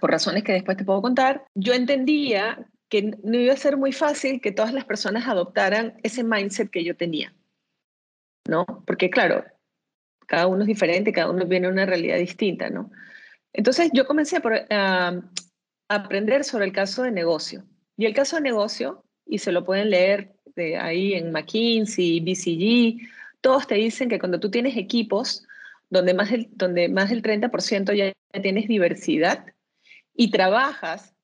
[0.00, 3.92] por razones que después te puedo contar, yo entendía que no iba a ser muy
[3.92, 7.34] fácil que todas las personas adoptaran ese mindset que yo tenía,
[8.46, 8.64] ¿no?
[8.86, 9.44] Porque claro,
[10.26, 12.90] cada uno es diferente, cada uno viene de una realidad distinta, ¿no?
[13.52, 15.20] Entonces yo comencé a,
[15.90, 17.64] aprender sobre el caso de negocio.
[17.96, 23.08] Y el caso de negocio, y se lo pueden leer de ahí en McKinsey, BCG,
[23.40, 25.44] todos te dicen que cuando tú tienes equipos
[25.88, 29.46] donde más del, donde más del 30% ya tienes diversidad
[30.14, 31.14] y trabajas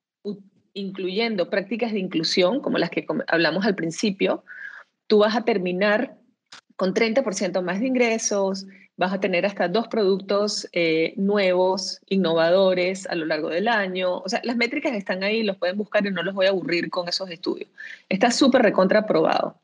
[0.73, 4.43] incluyendo prácticas de inclusión, como las que hablamos al principio,
[5.07, 6.17] tú vas a terminar
[6.75, 13.15] con 30% más de ingresos, vas a tener hasta dos productos eh, nuevos, innovadores a
[13.15, 14.19] lo largo del año.
[14.19, 16.89] O sea, las métricas están ahí, los pueden buscar y no los voy a aburrir
[16.89, 17.69] con esos estudios.
[18.07, 19.59] Está súper recontraprobado.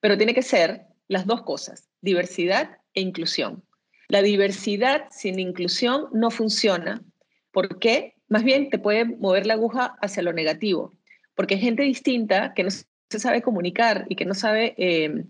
[0.00, 3.62] Pero tiene que ser las dos cosas, diversidad e inclusión.
[4.08, 7.02] La diversidad sin inclusión no funciona.
[7.50, 8.14] ¿Por qué?
[8.28, 10.94] Más bien te puede mover la aguja hacia lo negativo,
[11.34, 15.24] porque hay gente distinta que no se sabe comunicar y que no sabe eh,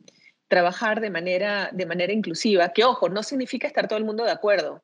[0.49, 4.33] trabajar de manera, de manera inclusiva, que ojo, no significa estar todo el mundo de
[4.33, 4.83] acuerdo.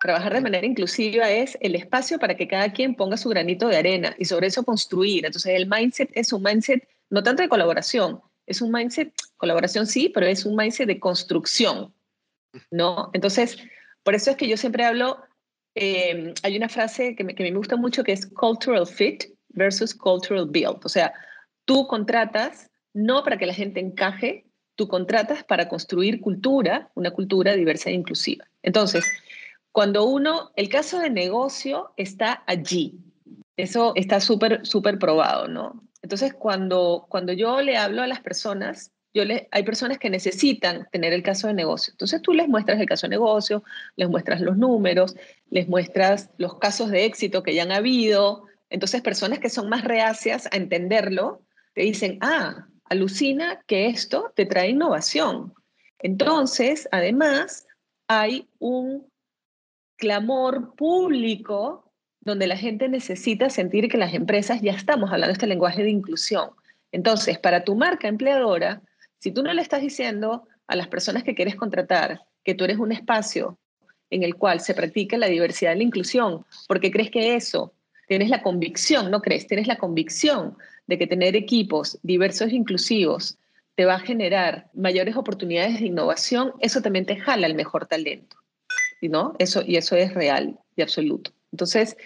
[0.00, 3.76] Trabajar de manera inclusiva es el espacio para que cada quien ponga su granito de
[3.76, 5.26] arena y sobre eso construir.
[5.26, 10.08] Entonces el mindset es un mindset no tanto de colaboración, es un mindset, colaboración sí,
[10.08, 11.92] pero es un mindset de construcción,
[12.70, 13.10] ¿no?
[13.12, 13.58] Entonces,
[14.02, 15.22] por eso es que yo siempre hablo,
[15.74, 19.94] eh, hay una frase que me, que me gusta mucho que es cultural fit versus
[19.94, 20.80] cultural build.
[20.84, 21.12] O sea,
[21.64, 24.46] tú contratas no para que la gente encaje,
[24.88, 28.44] contratas para construir cultura, una cultura diversa e inclusiva.
[28.62, 29.04] Entonces,
[29.72, 32.98] cuando uno, el caso de negocio está allí,
[33.56, 35.82] eso está súper, súper probado, ¿no?
[36.02, 40.88] Entonces, cuando, cuando yo le hablo a las personas, yo le, hay personas que necesitan
[40.90, 41.92] tener el caso de negocio.
[41.92, 43.62] Entonces tú les muestras el caso de negocio,
[43.96, 45.14] les muestras los números,
[45.50, 48.44] les muestras los casos de éxito que ya han habido.
[48.70, 51.42] Entonces personas que son más reacias a entenderlo,
[51.74, 55.52] te dicen, ah, alucina que esto te trae innovación.
[55.98, 57.66] Entonces, además,
[58.08, 59.06] hay un
[59.96, 65.82] clamor público donde la gente necesita sentir que las empresas ya estamos hablando este lenguaje
[65.82, 66.50] de inclusión.
[66.92, 68.82] Entonces, para tu marca empleadora,
[69.18, 72.78] si tú no le estás diciendo a las personas que quieres contratar que tú eres
[72.78, 73.58] un espacio
[74.10, 77.72] en el cual se practica la diversidad y la inclusión, porque crees que eso,
[78.08, 83.38] tienes la convicción, no crees, tienes la convicción de que tener equipos diversos e inclusivos
[83.74, 88.36] te va a generar mayores oportunidades de innovación, eso también te jala el mejor talento.
[89.08, 89.34] ¿no?
[89.38, 91.32] Eso, y eso es real y absoluto.
[91.50, 91.96] Entonces,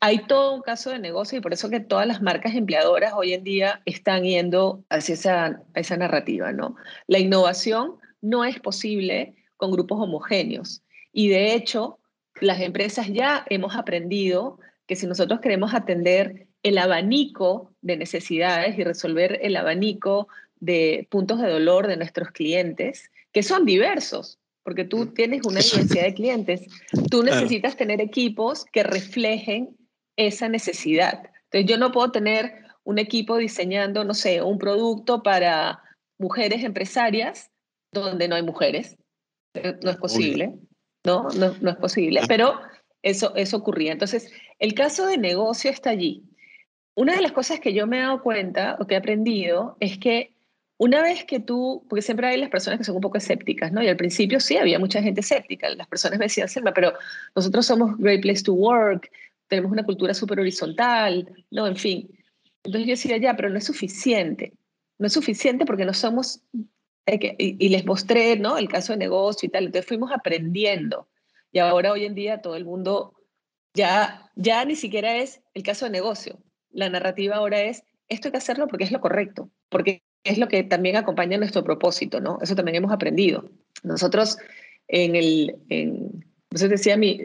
[0.00, 3.32] hay todo un caso de negocio y por eso que todas las marcas empleadoras hoy
[3.32, 6.52] en día están yendo hacia esa, esa narrativa.
[6.52, 6.76] ¿no?
[7.06, 10.82] La innovación no es posible con grupos homogéneos.
[11.12, 11.98] Y de hecho,
[12.40, 18.84] las empresas ya hemos aprendido que si nosotros queremos atender el abanico de necesidades y
[18.84, 20.28] resolver el abanico
[20.60, 25.14] de puntos de dolor de nuestros clientes, que son diversos, porque tú mm.
[25.14, 26.62] tienes una diversidad de clientes,
[27.10, 29.76] tú necesitas tener equipos que reflejen
[30.16, 31.22] esa necesidad.
[31.50, 35.82] Entonces, yo no puedo tener un equipo diseñando, no sé, un producto para
[36.18, 37.50] mujeres empresarias
[37.92, 38.96] donde no hay mujeres.
[39.82, 40.54] No es posible,
[41.04, 41.28] ¿no?
[41.30, 42.26] No, no es posible, ah.
[42.26, 42.58] pero
[43.02, 43.92] eso, eso ocurría.
[43.92, 46.24] Entonces, el caso de negocio está allí.
[46.94, 49.98] Una de las cosas que yo me he dado cuenta o que he aprendido es
[49.98, 50.34] que
[50.76, 53.82] una vez que tú, porque siempre hay las personas que son un poco escépticas, ¿no?
[53.82, 55.70] Y al principio sí, había mucha gente escéptica.
[55.70, 56.92] Las personas me decían, Selma, pero
[57.34, 59.10] nosotros somos Great Place to Work,
[59.48, 61.66] tenemos una cultura súper horizontal, ¿no?
[61.66, 62.10] En fin.
[62.64, 64.54] Entonces yo decía, ya, pero no es suficiente.
[64.98, 66.42] No es suficiente porque no somos,
[67.06, 68.58] y, y, les mostré, ¿no?
[68.58, 69.66] El caso de negocio y tal.
[69.66, 71.08] Entonces fuimos aprendiendo.
[71.52, 73.14] Y ahora hoy en día todo el mundo
[73.72, 76.38] ya, ya ni siquiera es el caso de negocio
[76.72, 80.48] la narrativa ahora es, esto hay que hacerlo porque es lo correcto, porque es lo
[80.48, 82.38] que también acompaña nuestro propósito, ¿no?
[82.42, 83.50] Eso también hemos aprendido.
[83.82, 84.38] Nosotros
[84.88, 85.56] en el...
[85.68, 87.18] En, entonces decía, mi,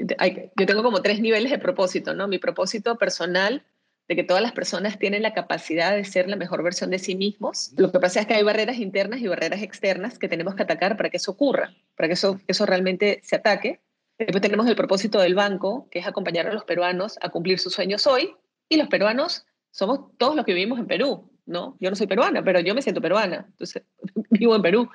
[0.56, 2.30] yo tengo como tres niveles de propósito, ¿no?
[2.30, 3.66] Mi propósito personal,
[4.08, 7.16] de que todas las personas tienen la capacidad de ser la mejor versión de sí
[7.16, 7.74] mismos.
[7.76, 10.96] Lo que pasa es que hay barreras internas y barreras externas que tenemos que atacar
[10.96, 13.82] para que eso ocurra, para que eso, eso realmente se ataque.
[14.18, 17.74] Después tenemos el propósito del banco, que es acompañar a los peruanos a cumplir sus
[17.74, 18.34] sueños hoy,
[18.70, 21.78] y los peruanos somos todos los que vivimos en Perú, ¿no?
[21.80, 23.84] Yo no soy peruana, pero yo me siento peruana, entonces
[24.32, 24.90] vivo en Perú.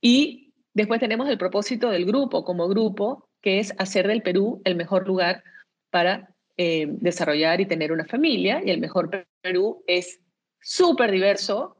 [0.00, 4.76] Y después tenemos el propósito del grupo como grupo, que es hacer del Perú el
[4.76, 5.42] mejor lugar
[5.90, 8.60] para eh, desarrollar y tener una familia.
[8.64, 10.20] Y el mejor Perú es
[10.60, 11.76] súper diverso,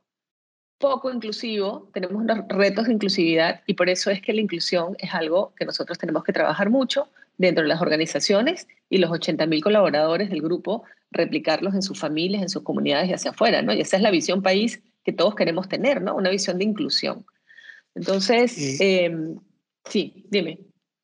[0.78, 5.14] poco inclusivo, tenemos unos retos de inclusividad y por eso es que la inclusión es
[5.14, 7.08] algo que nosotros tenemos que trabajar mucho
[7.42, 12.48] dentro de las organizaciones y los 80.000 colaboradores del grupo replicarlos en sus familias, en
[12.48, 13.72] sus comunidades y hacia afuera, ¿no?
[13.74, 16.14] Y esa es la visión país que todos queremos tener, ¿no?
[16.14, 17.26] Una visión de inclusión.
[17.94, 19.36] Entonces, em,
[19.88, 20.60] sí, dime.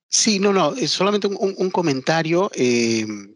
[0.08, 3.34] Sí, no, no, es solamente un, comentario em,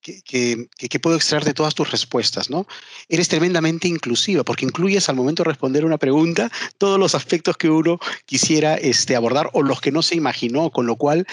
[0.00, 2.66] que, que, puedo extraer de todas tus respuestas, ¿no?
[3.08, 7.70] Eres tremendamente inclusiva porque incluyes al momento de responder una pregunta todos los aspectos que
[7.70, 11.26] uno quisiera este, abordar o los que no se imaginó, con lo cual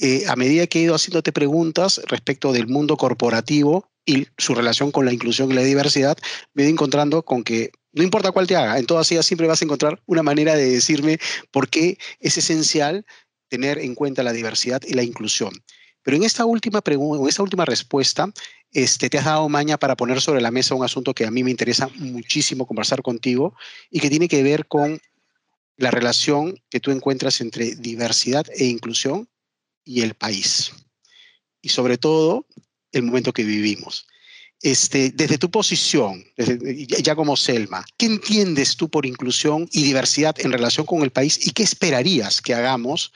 [0.00, 4.90] eh, a medida que he ido haciéndote preguntas respecto del mundo corporativo y su relación
[4.90, 6.16] con la inclusión y la diversidad,
[6.54, 9.46] me he ido encontrando con que no importa cuál te haga, en todas ellas siempre
[9.46, 11.18] vas a encontrar una manera de decirme
[11.50, 13.04] por qué es esencial
[13.48, 15.52] tener en cuenta la diversidad y la inclusión.
[16.02, 18.32] Pero en esta última pregunta, en esta última respuesta,
[18.72, 21.42] este, te has dado maña para poner sobre la mesa un asunto que a mí
[21.42, 23.54] me interesa muchísimo conversar contigo
[23.90, 25.00] y que tiene que ver con
[25.76, 29.28] la relación que tú encuentras entre diversidad e inclusión
[29.88, 30.70] y el país.
[31.62, 32.46] Y sobre todo,
[32.92, 34.06] el momento que vivimos.
[34.60, 36.24] Este, desde tu posición,
[37.02, 41.46] ya como Selma, ¿qué entiendes tú por inclusión y diversidad en relación con el país
[41.46, 43.12] y qué esperarías que hagamos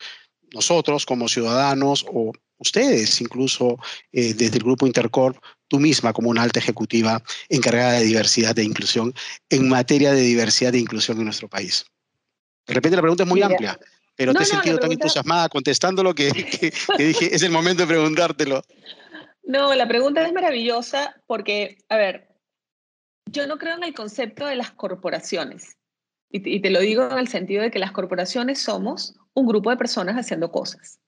[0.52, 3.76] nosotros como ciudadanos o ustedes incluso
[4.12, 8.62] eh, desde el grupo Intercorp, tú misma como una alta ejecutiva encargada de diversidad e
[8.62, 9.12] inclusión
[9.50, 11.84] en materia de diversidad e inclusión en nuestro país?
[12.66, 13.78] De repente la pregunta es muy amplia,
[14.16, 18.62] pero te he sentido tan entusiasmada contestándolo que, que dije, es el momento de preguntártelo.
[19.42, 22.28] No, la pregunta es maravillosa porque, a ver,
[23.26, 25.76] yo no creo en el concepto de las corporaciones.
[26.30, 29.76] Y te, lo digo en el sentido de que las corporaciones somos un grupo de
[29.76, 30.98] personas haciendo cosas.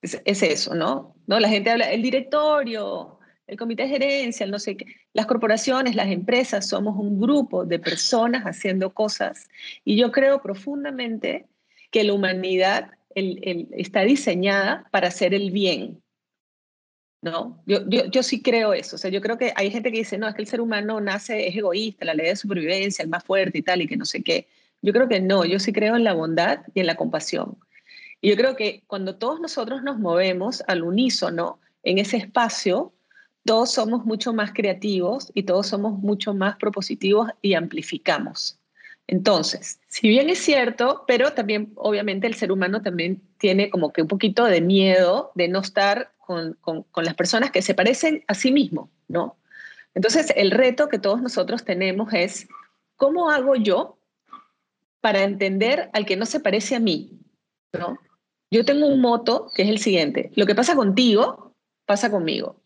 [0.00, 1.16] Es, eso, ¿no?
[1.26, 1.40] ¿no?
[1.40, 4.86] La gente habla, el directorio, el comité de gerencia, el no sé qué.
[5.12, 9.48] Las corporaciones, las empresas, somos un grupo de personas haciendo cosas.
[9.84, 11.48] Y yo creo profundamente
[11.90, 16.02] que la humanidad está diseñada para hacer el bien.
[17.20, 17.62] ¿no?
[17.66, 18.96] Yo, yo, yo, sí creo eso.
[18.96, 21.00] O sea, yo creo que hay gente que dice, no, es que el ser humano
[21.00, 24.04] nace, es egoísta, la ley de supervivencia, el más fuerte y tal, y que no
[24.04, 24.46] sé qué.
[24.82, 27.58] Yo creo que no, yo sí creo en la bondad y en la compasión.
[28.20, 32.92] Y yo creo que cuando todos nosotros nos movemos al unísono en ese espacio,
[33.44, 38.57] todos somos mucho más creativos y todos somos mucho más propositivos y amplificamos.
[39.08, 44.02] Entonces, si bien es cierto, pero también obviamente el ser humano también tiene como que
[44.02, 46.58] un poquito de miedo de no estar con,
[46.94, 49.38] las personas que se parecen a sí mismo, ¿no?
[49.94, 52.48] Entonces, el reto que todos nosotros tenemos es,
[52.96, 53.98] ¿cómo hago yo
[55.00, 57.18] para entender al que no se parece a mí?
[57.72, 57.98] ¿no?
[58.50, 61.54] Yo tengo un moto que es el siguiente, lo que pasa contigo,
[61.86, 62.60] pasa conmigo.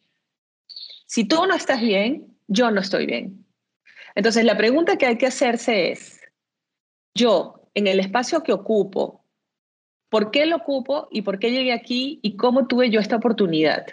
[1.07, 3.47] Si tú no estás bien, yo no estoy bien.
[4.17, 6.22] Entonces, la pregunta que hay que hacerse es,
[7.15, 9.25] yo, en el espacio que ocupo,
[10.09, 13.87] ¿por qué lo ocupo y por qué llegué aquí y cómo tuve yo esta oportunidad?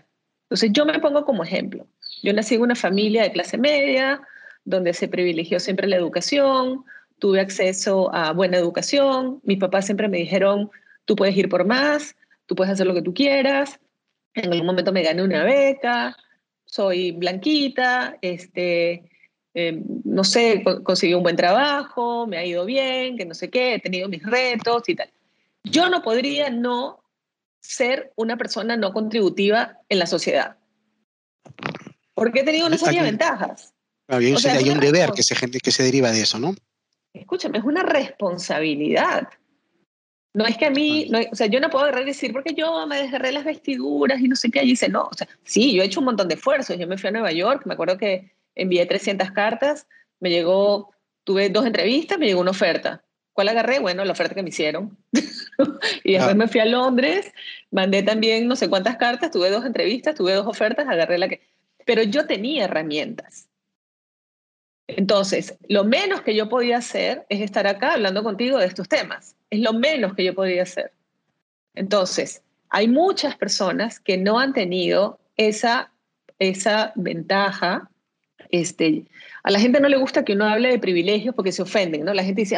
[0.43, 1.87] Entonces yo me pongo como ejemplo.
[2.23, 4.21] Yo nací en una familia de clase media,
[4.65, 6.83] donde se privilegió siempre la educación,
[7.19, 10.69] tuve acceso a buena educación, mis papás siempre me dijeron,
[11.05, 13.79] tú puedes ir por más, tú puedes hacer lo que tú quieras,
[14.33, 16.15] en algún momento me gané una beca,
[16.65, 19.09] soy blanquita, este,
[19.59, 23.75] eh, no sé, conseguí un buen trabajo, me ha ido bien, que no sé qué,
[23.75, 25.11] he tenido mis retos y tal.
[25.65, 27.03] Yo no podría no
[27.59, 30.57] ser una persona no contributiva en la sociedad.
[32.13, 33.73] Porque he tenido de ventajas.
[34.07, 36.55] hay, un deber que se, que se deriva de eso, ¿no?
[37.13, 39.27] Escúchame, es una responsabilidad.
[40.33, 42.87] No es que a mí, o sea, yo no puedo agarrar y decir, porque yo
[42.87, 45.81] me desgarré las vestiduras y no sé qué, y dice, no, o sea, sí, yo
[45.81, 48.31] he hecho un montón de esfuerzos, yo me fui a Nueva York, me acuerdo que
[48.55, 49.87] envié 300 cartas,
[50.19, 53.03] me llegó, tuve dos entrevistas, me llegó una oferta.
[53.33, 53.79] ¿Cuál agarré?
[53.79, 54.97] Bueno, la oferta que me hicieron.
[56.03, 56.35] y después ah.
[56.35, 57.31] me fui a Londres,
[57.71, 61.41] mandé también no sé cuántas cartas, tuve dos entrevistas, tuve dos ofertas, agarré la que...
[61.85, 63.47] Pero yo tenía herramientas.
[64.87, 69.35] Entonces, lo menos que yo podía hacer es estar acá hablando contigo de estos temas.
[69.49, 70.91] Es lo menos que yo podía hacer.
[71.75, 75.91] Entonces, hay muchas personas que no han tenido esa,
[76.39, 77.88] esa ventaja
[78.49, 79.05] este,
[79.43, 82.13] a la gente no le gusta que uno hable de privilegios porque se ofenden, ¿no?
[82.13, 82.57] La gente dice,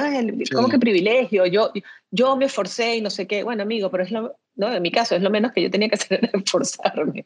[0.53, 1.45] ¿cómo que privilegio?
[1.45, 1.71] Yo,
[2.09, 3.43] yo me esforcé y no sé qué.
[3.43, 4.73] Bueno, amigo, pero es lo, ¿no?
[4.73, 7.25] En mi caso, es lo menos que yo tenía que hacer era esforzarme.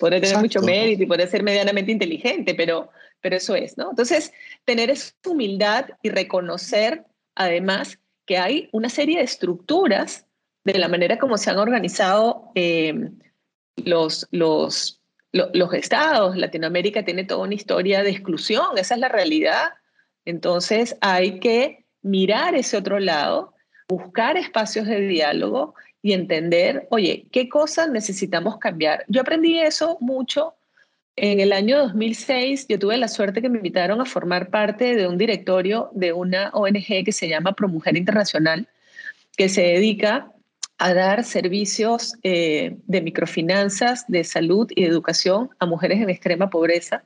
[0.00, 3.90] Podría tener mucho mérito y podría ser medianamente inteligente, pero, pero eso es, ¿no?
[3.90, 4.32] Entonces,
[4.64, 10.26] tener esa humildad y reconocer, además, que hay una serie de estructuras
[10.64, 13.10] de la manera como se han organizado eh,
[13.76, 14.95] los, los
[15.52, 19.74] los estados, Latinoamérica tiene toda una historia de exclusión, esa es la realidad.
[20.24, 23.54] Entonces hay que mirar ese otro lado,
[23.88, 29.04] buscar espacios de diálogo y entender, oye, ¿qué cosas necesitamos cambiar?
[29.08, 30.54] Yo aprendí eso mucho.
[31.16, 35.08] En el año 2006 yo tuve la suerte que me invitaron a formar parte de
[35.08, 38.68] un directorio de una ONG que se llama ProMujer Internacional,
[39.36, 40.30] que se dedica
[40.78, 46.50] a dar servicios eh, de microfinanzas, de salud y de educación a mujeres en extrema
[46.50, 47.04] pobreza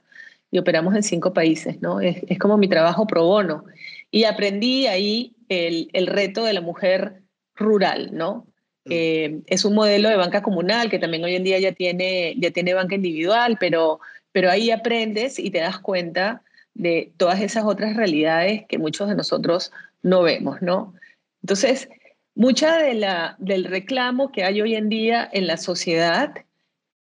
[0.51, 2.01] y operamos en cinco países, ¿no?
[2.01, 3.65] Es, como mi trabajo pro bono.
[4.11, 7.23] Y aprendí ahí el, el reto de la mujer
[7.55, 8.47] rural, ¿no?
[8.85, 8.91] Mm.
[8.91, 12.51] Eh, es un modelo de banca comunal que también hoy en día ya tiene, ya
[12.51, 14.01] tiene banca individual, pero,
[14.33, 16.43] pero ahí aprendes y te das cuenta
[16.75, 19.71] de todas esas otras realidades que muchos de nosotros
[20.03, 20.95] no vemos, ¿no?
[21.43, 21.89] Entonces,
[22.35, 26.35] Mucha de la, del reclamo que hay hoy en día en la sociedad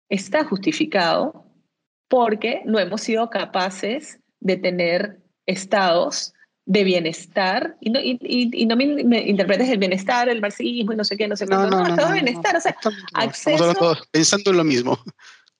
[0.08, 1.46] está justificado
[2.08, 8.84] porque no hemos sido capaces de tener estados de bienestar, y no, y, no me,
[8.84, 12.08] interpretes el bienestar, el marxismo y no sé qué, no sé cuánto, no, no, estado
[12.08, 12.76] de bienestar, o sea,
[13.14, 13.96] acceso...
[14.10, 14.98] pensando en lo mismo.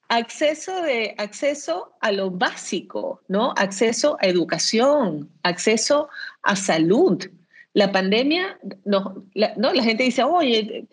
[0.09, 3.53] Acceso, de, acceso a lo básico, ¿no?
[3.57, 6.09] Acceso a educación, acceso
[6.43, 7.25] a salud.
[7.75, 10.87] La pandemia, no, la gente dice, oye,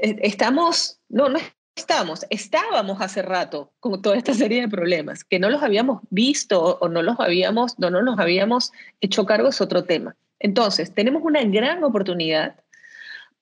[0.00, 1.38] eh, estamos, no, no
[1.76, 6.78] estamos, estábamos hace rato con toda esta serie de problemas, que no los habíamos visto
[6.80, 10.16] o no los habíamos, no, no nos habíamos hecho cargo es otro tema.
[10.38, 12.56] Entonces, tenemos una gran oportunidad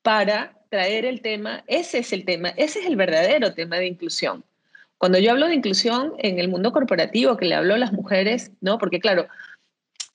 [0.03, 4.45] para traer el tema, ese es el tema, ese es el verdadero tema de inclusión.
[4.99, 8.53] Cuando yo hablo de inclusión en el mundo corporativo, que le hablo a las mujeres,
[8.61, 8.79] ¿no?
[8.79, 9.27] Porque claro,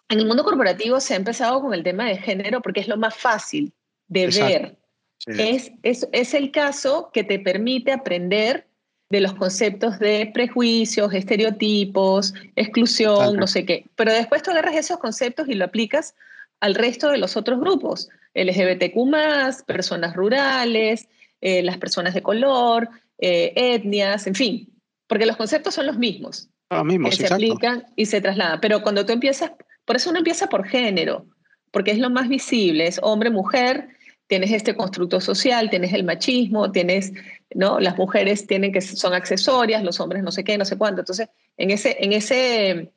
[0.10, 2.98] en el mundo corporativo se ha empezado con el tema de género porque es lo
[2.98, 3.74] más fácil
[4.08, 4.78] de ver.
[5.26, 8.68] Es, es, el caso que te permite aprender
[9.10, 13.86] de los conceptos de prejuicios, estereotipos, exclusión, no sé qué.
[13.96, 16.16] Pero después tú agarras esos conceptos y lo aplicas
[16.60, 21.08] al resto de los otros grupos, LGBTQ, personas rurales,
[21.42, 24.70] eh, las personas de color, eh, etnias, en fin,
[25.08, 26.50] porque los conceptos son los mismos.
[26.70, 28.60] Los mismos, que se aplican y se trasladan.
[28.60, 29.52] Pero cuando tú empiezas,
[29.88, 31.26] por eso uno empieza por género,
[31.72, 33.88] porque es lo más visible, es hombre, mujer,
[34.28, 37.14] tienes este constructo social, tienes el machismo, tienes,
[37.56, 37.80] ¿no?
[37.80, 41.04] Las mujeres tienen que son accesorias, los hombres no sé qué, no sé cuánto.
[41.04, 42.92] Entonces, en ese, en ese,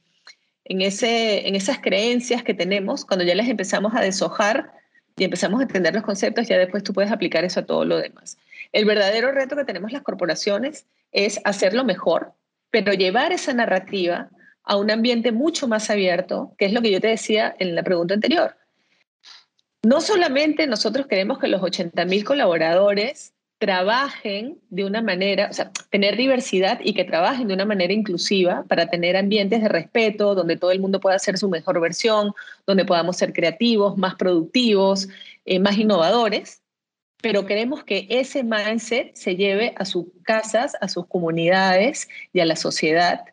[0.64, 4.72] en ese, en esas creencias que tenemos, cuando ya les empezamos a deshojar
[5.16, 7.99] y empezamos a entender los conceptos, ya después tú puedes aplicar eso a todo lo
[7.99, 8.36] demás.
[8.72, 12.32] El verdadero reto que tenemos las corporaciones es hacerlo mejor,
[12.72, 14.28] pero llevar esa narrativa
[14.65, 17.83] a un ambiente mucho más abierto, que es lo que yo te decía en la
[17.83, 18.57] pregunta anterior.
[19.83, 26.17] No solamente nosotros queremos que los 80.000 colaboradores trabajen de una manera, o sea, tener
[26.17, 30.71] diversidad y que trabajen de una manera inclusiva para tener ambientes de respeto, donde todo
[30.71, 32.33] el mundo pueda hacer su mejor versión,
[32.67, 35.09] donde podamos ser creativos, más productivos,
[35.45, 36.63] eh, más innovadores,
[37.23, 42.47] pero queremos que ese mindset se lleve a sus casas, a sus comunidades y a
[42.47, 43.25] la sociedad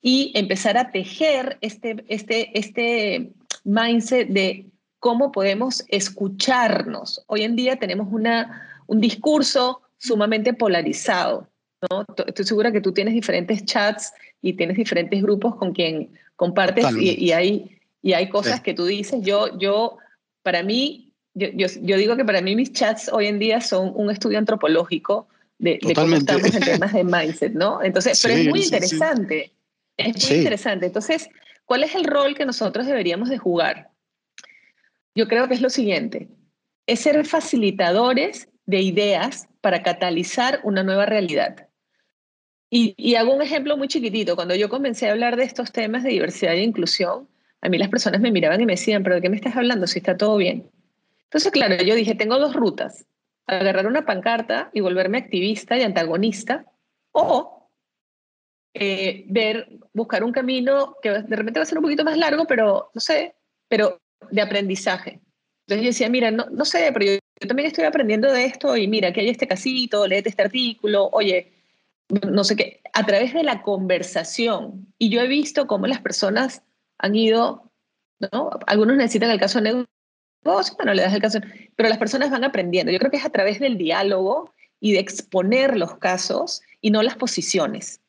[0.00, 3.32] y empezar a tejer este, este, este
[3.64, 4.66] mindset de
[5.00, 7.22] cómo podemos escucharnos.
[7.26, 11.48] Hoy en día tenemos una, un discurso sumamente polarizado.
[11.90, 12.04] ¿no?
[12.26, 17.32] Estoy segura que tú tienes diferentes chats y tienes diferentes grupos con quien compartes y,
[17.32, 19.20] hay, y hay cosas que tú dices.
[19.22, 19.98] Yo, yo
[20.42, 24.10] para mí, yo, yo, digo que para mí mis chats hoy en día son un
[24.10, 25.28] estudio antropológico
[25.58, 27.82] de, cómo estamos en temas de mindset, ¿no?
[27.82, 29.52] Entonces, pero es muy interesante.
[29.98, 30.86] Es muy interesante.
[30.86, 31.28] Entonces,
[31.66, 33.90] ¿cuál es el rol que nosotros deberíamos de jugar?
[35.18, 36.28] yo creo que es lo siguiente,
[36.86, 41.66] es ser facilitadores de ideas para catalizar una nueva realidad.
[42.70, 44.36] Y, hago un ejemplo muy chiquitito.
[44.36, 47.26] Cuando yo comencé a hablar de estos temas de diversidad e inclusión,
[47.60, 49.88] a mí las personas me miraban y me decían, pero ¿de qué me estás hablando
[49.88, 50.70] si está todo bien?
[51.24, 53.04] Entonces, claro, yo dije, tengo dos rutas.
[53.48, 56.66] Agarrar una pancarta y volverme activista y antagonista,
[57.10, 57.57] o
[58.74, 62.46] eh, ver, buscar un camino que de repente va a ser un poquito más largo,
[62.46, 63.34] pero no sé,
[63.68, 63.98] pero
[64.30, 65.20] de aprendizaje.
[65.66, 68.88] Entonces yo decía, mira, no, no sé, pero yo, también estoy aprendiendo de esto y
[68.88, 71.52] mira, que hay este casito, léete este artículo, oye,
[72.08, 74.92] no sé qué, a través de la conversación.
[74.98, 76.62] Y yo he visto cómo las personas
[76.98, 77.70] han ido,
[78.32, 78.50] ¿no?
[78.66, 79.84] Algunos necesitan el caso de
[80.44, 81.40] negocio, bueno, le das el caso,
[81.76, 82.90] pero las personas van aprendiendo.
[82.90, 87.02] Yo creo que es a través del diálogo y de exponer los casos y no
[87.02, 88.00] las posiciones,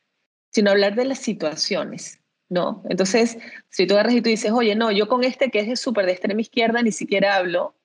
[0.52, 2.20] sino hablar de las situaciones.
[2.50, 2.84] ¿no?
[2.90, 3.38] Entonces,
[3.70, 6.14] si tú agarras y tú dices, oye, no, yo con este que es súper de
[6.14, 7.76] extrema izquierda ni siquiera hablo,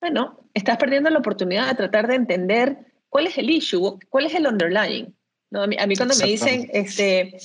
[0.00, 4.34] bueno, estás perdiendo la oportunidad de tratar de entender cuál es el issue, cuál es
[4.34, 5.14] el underlying.
[5.50, 5.62] ¿no?
[5.62, 7.38] A, mí, cuando me dicen, este,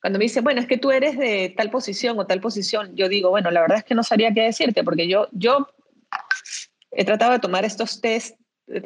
[0.00, 3.08] cuando me dicen, bueno, es que tú eres de tal posición o tal posición, yo
[3.08, 5.68] digo, bueno, la verdad es que no sabría qué decirte, porque yo, yo
[6.92, 8.38] he tratado de tomar estos test,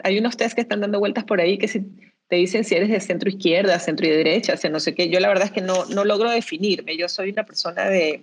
[0.03, 1.87] hay unos test que están dando vueltas por ahí que si
[2.29, 5.09] te dicen si eres de centro izquierda, centro y derecha, o sea, no sé qué.
[5.09, 6.97] Yo la verdad es que no, no logro definirme.
[6.97, 8.22] Yo soy una persona de...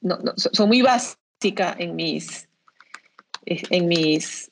[0.00, 2.48] No, no, soy muy básica en mis...
[3.46, 4.50] En mis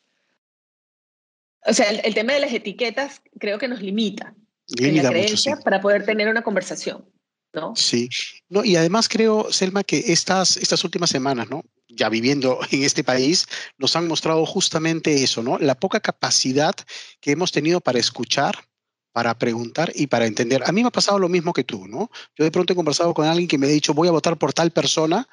[1.66, 4.34] o sea, el, tema de las etiquetas creo que nos limita,
[4.68, 7.04] limita en la creencia para poder tener una conversación.
[7.52, 7.74] ¿no?
[7.76, 8.08] Sí,
[8.48, 11.64] no, y además creo, Selma, que estas, estas últimas semanas, ¿no?
[11.88, 13.46] Ya viviendo en este país,
[13.78, 15.58] nos han mostrado justamente eso, ¿no?
[15.58, 16.74] La poca capacidad
[17.20, 18.68] que hemos tenido para escuchar,
[19.12, 20.62] para preguntar y para entender.
[20.66, 22.10] A mí me ha pasado lo mismo que tú, ¿no?
[22.36, 24.52] Yo de pronto he conversado con alguien que me ha dicho, voy a votar por
[24.52, 25.28] tal persona,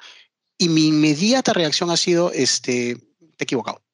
[0.58, 2.96] y mi inmediata reacción ha sido, este,
[3.36, 3.85] te he equivocado.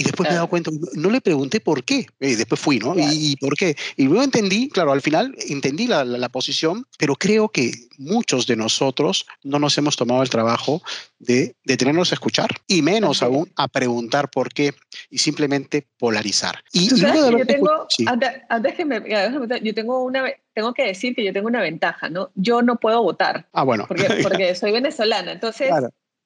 [0.00, 2.94] Y después me he dado cuenta, no le pregunté por qué, y después fui, ¿no?
[2.96, 3.76] Y, por qué?
[3.96, 8.56] Y luego entendí, claro, al final entendí la, la, posición, pero creo que muchos de
[8.56, 10.80] nosotros no nos hemos tomado el trabajo
[11.18, 14.72] de detenernos a escuchar, y menos aún a preguntar por qué,
[15.10, 16.64] y simplemente polarizar.
[16.72, 17.86] Y, luego yo tengo,
[18.48, 19.02] antes, que me,
[19.62, 20.24] yo tengo una,
[20.54, 22.30] tengo que decir que yo tengo una ventaja, ¿no?
[22.34, 23.50] Yo no puedo votar.
[23.52, 23.84] Ah, bueno.
[23.86, 25.70] Porque, porque soy venezolana, entonces,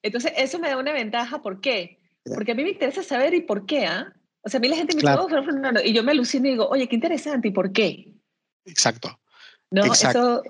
[0.00, 2.03] entonces eso me da una ventaja, ¿por qué?
[2.24, 4.12] Porque a mí me interesa saber y por qué, ¿ah?
[4.42, 5.28] O sea, a mí la gente me dice, oh,
[5.84, 8.12] y yo me alucino y digo, oye, qué interesante, ¿y por qué?
[8.66, 9.20] Exacto.
[9.70, 10.42] No, eso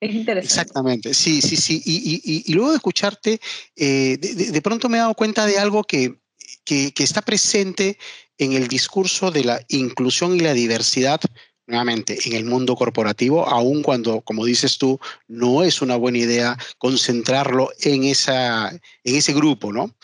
[0.00, 0.46] es interesante.
[0.46, 1.82] Exactamente, sí, sí, sí.
[1.84, 3.40] Y, y, y luego de escucharte,
[3.76, 6.18] eh, de, de, pronto me he dado cuenta de algo que,
[6.64, 7.98] que, que está presente
[8.38, 11.20] en el discurso de la inclusión y la diversidad
[11.66, 16.56] nuevamente, en el mundo corporativo, aun cuando, como dices tú, no es una buena idea
[16.78, 18.80] concentrarlo en, esa, en
[19.14, 19.94] ese grupo, ¿no?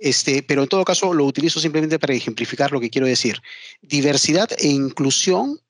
[0.00, 3.40] Este, pero en todo caso lo utilizo simplemente para ejemplificar lo que quiero decir.
[3.82, 5.60] Diversidad e inclusión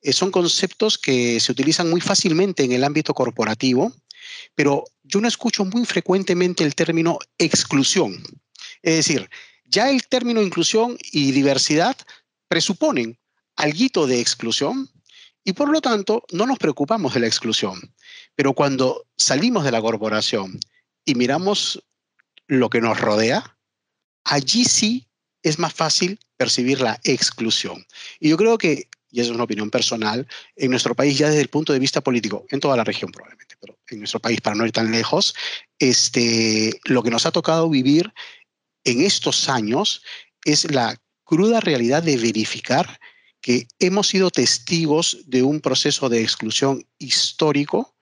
[0.00, 3.92] eh, son conceptos que se utilizan muy fácilmente en el ámbito corporativo,
[4.54, 8.22] pero yo no escucho muy frecuentemente el término exclusión.
[8.82, 9.28] Es decir,
[9.66, 11.94] ya el término inclusión y diversidad
[12.48, 13.18] presuponen
[13.56, 14.88] algo de exclusión
[15.44, 17.94] y por lo tanto no nos preocupamos de la exclusión.
[18.34, 20.58] Pero cuando salimos de la corporación
[21.04, 21.82] y miramos
[22.46, 23.53] lo que nos rodea,
[24.24, 25.06] allí sí
[25.42, 27.86] es más fácil percibir la exclusión.
[28.18, 31.48] Y yo creo que, y es una opinión personal, en nuestro país ya desde el
[31.48, 34.66] punto de vista político, en toda la región probablemente, pero en nuestro país, para no
[34.66, 35.34] ir tan lejos,
[35.78, 38.12] este, lo que nos ha tocado vivir
[38.84, 40.02] en estos años
[40.44, 42.98] es la cruda realidad de verificar
[43.40, 47.94] que hemos sido testigos de un proceso de exclusión histórico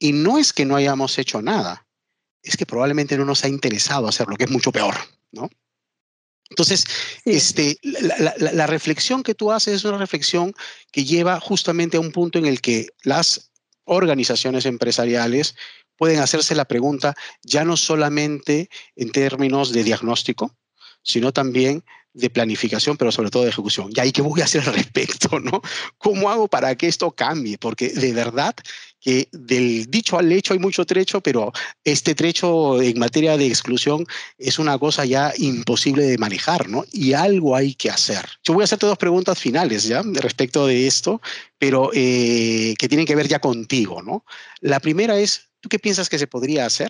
[0.00, 1.86] y no es que no hayamos hecho nada,
[2.42, 4.96] es que probablemente no nos ha interesado hacerlo, que es mucho peor.
[5.32, 5.48] ¿No?
[6.50, 6.84] Entonces,
[7.24, 10.54] este, la, reflexión que tú haces es una reflexión
[10.90, 13.50] que lleva justamente a un punto en el que las
[13.84, 15.56] organizaciones empresariales
[15.96, 20.56] pueden hacerse la pregunta ya no solamente en términos de diagnóstico,
[21.02, 21.84] sino también
[22.14, 23.90] de planificación, pero sobre todo de ejecución.
[23.94, 25.38] ¿Y ahí qué voy a hacer al respecto?
[25.40, 25.62] ¿no?
[25.98, 27.58] ¿Cómo hago para que esto cambie?
[27.58, 28.54] Porque de verdad
[29.00, 31.52] que del dicho al hecho hay mucho trecho, pero
[31.84, 34.04] este trecho en materia de exclusión
[34.38, 36.84] es una cosa ya imposible de manejar, ¿no?
[36.92, 38.26] Y algo hay que hacer.
[38.42, 41.20] Yo voy a hacerte dos preguntas finales ya respecto de esto,
[41.58, 44.24] pero eh, que tienen que ver ya contigo, ¿no?
[44.60, 46.88] La primera es, ¿tú qué piensas que se podría hacer?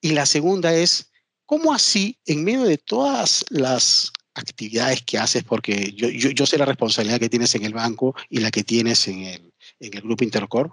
[0.00, 1.09] Y la segunda es,
[1.50, 7.18] ¿cómo así, en medio de todas las actividades que haces, porque yo, sé la responsabilidad
[7.18, 10.72] que tienes en el banco y la que tienes en el, en el grupo Intercorp,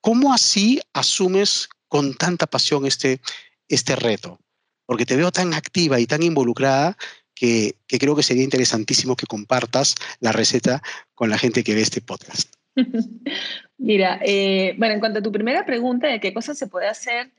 [0.00, 3.20] ¿Cómo así asumes con tanta pasión este,
[3.68, 4.40] este reto?
[4.84, 6.96] Porque te veo tan activa y tan involucrada
[7.32, 10.82] que, creo que sería interesantísimo que compartas la receta
[11.14, 12.52] con la gente que ve este podcast.
[13.78, 17.30] Mira, eh, bueno, en cuanto a tu primera pregunta de qué cosas se puede hacer,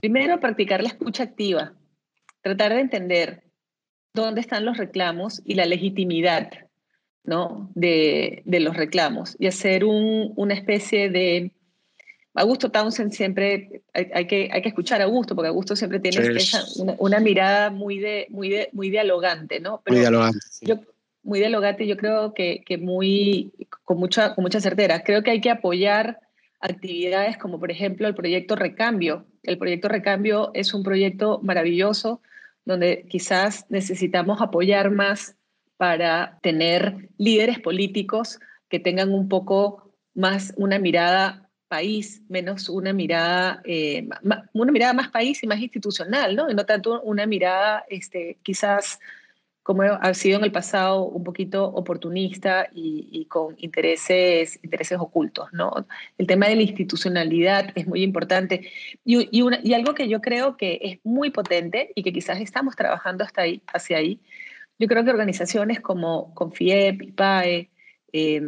[0.00, 1.72] primero practicar la escucha activa,
[2.42, 3.44] tratar de entender
[4.14, 6.50] dónde están los reclamos y la legitimidad
[7.24, 7.70] ¿no?
[7.74, 11.52] de, los reclamos y hacer una especie de
[12.34, 16.18] Augusto Townsend siempre, hay, que, hay que escuchar a Augusto, porque Augusto siempre tiene
[16.98, 19.82] una, mirada muy, de, muy, de, muy dialogante, ¿no?
[19.86, 20.38] muy dialogante.
[20.60, 20.76] Yo,
[21.22, 23.52] muy dialogante, yo creo que, que, muy,
[23.84, 25.02] con, mucha, con mucha certera.
[25.02, 26.20] Creo que hay que apoyar
[26.60, 29.26] actividades como, por ejemplo, el proyecto Recambio.
[29.42, 32.20] El proyecto Recambio es un proyecto maravilloso
[32.64, 35.36] donde quizás necesitamos apoyar más
[35.76, 43.60] para tener líderes políticos que tengan un poco más una mirada país, menos una mirada,
[43.64, 44.08] eh,
[44.52, 46.50] una mirada más país y más institucional, ¿no?
[46.50, 48.98] Y no tanto una mirada este, quizás
[49.66, 55.88] como ha sido en el pasado un poquito oportunista y, con intereses, intereses ocultos, ¿no?
[56.18, 58.70] El tema de la institucionalidad es muy importante
[59.04, 63.24] y, y, algo que yo creo que es muy potente y que quizás estamos trabajando
[63.24, 64.20] hasta ahí, hacia ahí,
[64.78, 67.68] yo creo que organizaciones como Confiep, IPAE,
[68.12, 68.42] eh,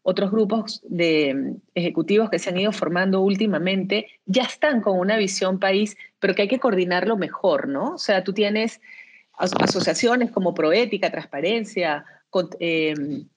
[0.00, 5.18] otros grupos de mm, ejecutivos que se han ido formando últimamente ya están con una
[5.18, 7.96] visión país, pero que hay que coordinarlo mejor, ¿no?
[7.96, 8.80] O sea, tú tienes
[9.36, 12.04] asociaciones como Proética, Transparencia,
[12.58, 13.28] em,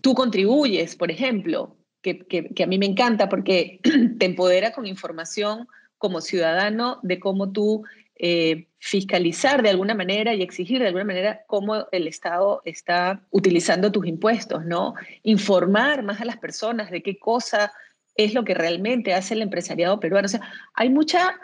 [0.00, 3.80] tú contribuyes, por ejemplo, que, que, a mí me encanta porque
[4.18, 5.66] te empodera con información
[5.98, 7.84] como ciudadano de cómo tú
[8.16, 13.90] eh, fiscalizar de alguna manera y exigir de alguna manera cómo el Estado está utilizando
[13.90, 14.94] tus impuestos, ¿no?
[15.22, 17.72] Informar más a las personas de qué cosa
[18.14, 20.26] es lo que realmente hace el empresariado peruano.
[20.26, 20.42] O sea,
[20.74, 21.34] hay mucha,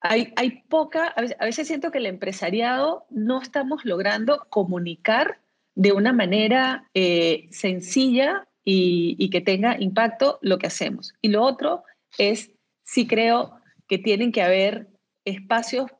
[0.00, 5.40] hay, poca, a veces, siento que el empresariado no estamos logrando comunicar
[5.74, 11.14] de una manera eh, sencilla y, que tenga impacto lo que hacemos.
[11.22, 11.84] Y lo otro
[12.18, 12.50] es,
[12.84, 14.88] sí creo que tienen que haber
[15.24, 15.90] espacios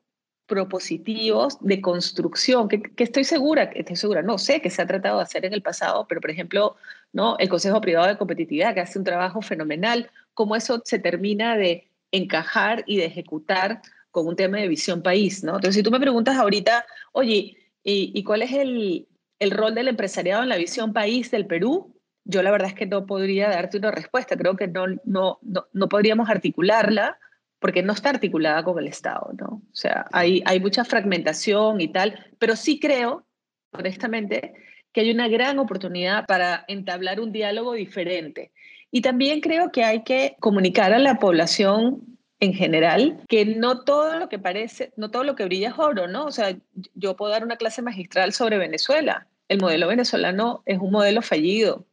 [0.45, 5.23] propositivos de construcción, que, estoy segura, estoy segura, no sé que se ha tratado de
[5.23, 6.75] hacer en el pasado, pero por ejemplo,
[7.13, 7.37] ¿no?
[7.37, 11.88] el Consejo Privado de Competitividad, que hace un trabajo fenomenal, cómo eso se termina de
[12.11, 13.81] encajar y de ejecutar
[14.11, 15.55] con un tema de visión país, ¿no?
[15.55, 19.07] Entonces, si tú me preguntas ahorita, oye, ¿y, cuál es el,
[19.39, 21.95] el rol del empresariado en la visión país del Perú?
[22.25, 25.67] Yo la verdad es que no podría darte una respuesta, creo que no, no, no,
[25.71, 27.17] no podríamos articularla,
[27.59, 29.47] porque no está articulada con el Estado, ¿no?
[29.47, 33.25] O sea, hay, hay mucha fragmentación y tal, pero sí creo,
[33.71, 34.53] honestamente,
[34.93, 38.51] que hay una gran oportunidad para entablar un diálogo diferente.
[38.91, 44.17] Y también creo que hay que comunicar a la población en general que no todo
[44.17, 46.25] lo que parece, no todo lo que brilla es oro, ¿no?
[46.25, 46.57] O sea,
[46.95, 49.27] yo puedo dar una clase magistral sobre Venezuela.
[49.47, 51.85] El modelo venezolano es un modelo fallido.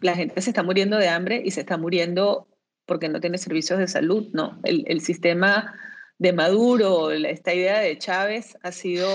[0.00, 2.48] La gente se está muriendo de hambre y se está muriendo
[2.86, 4.60] porque no tiene servicios de salud, no.
[4.64, 5.74] El, sistema
[6.18, 9.08] de Maduro, esta idea de Chávez ha sido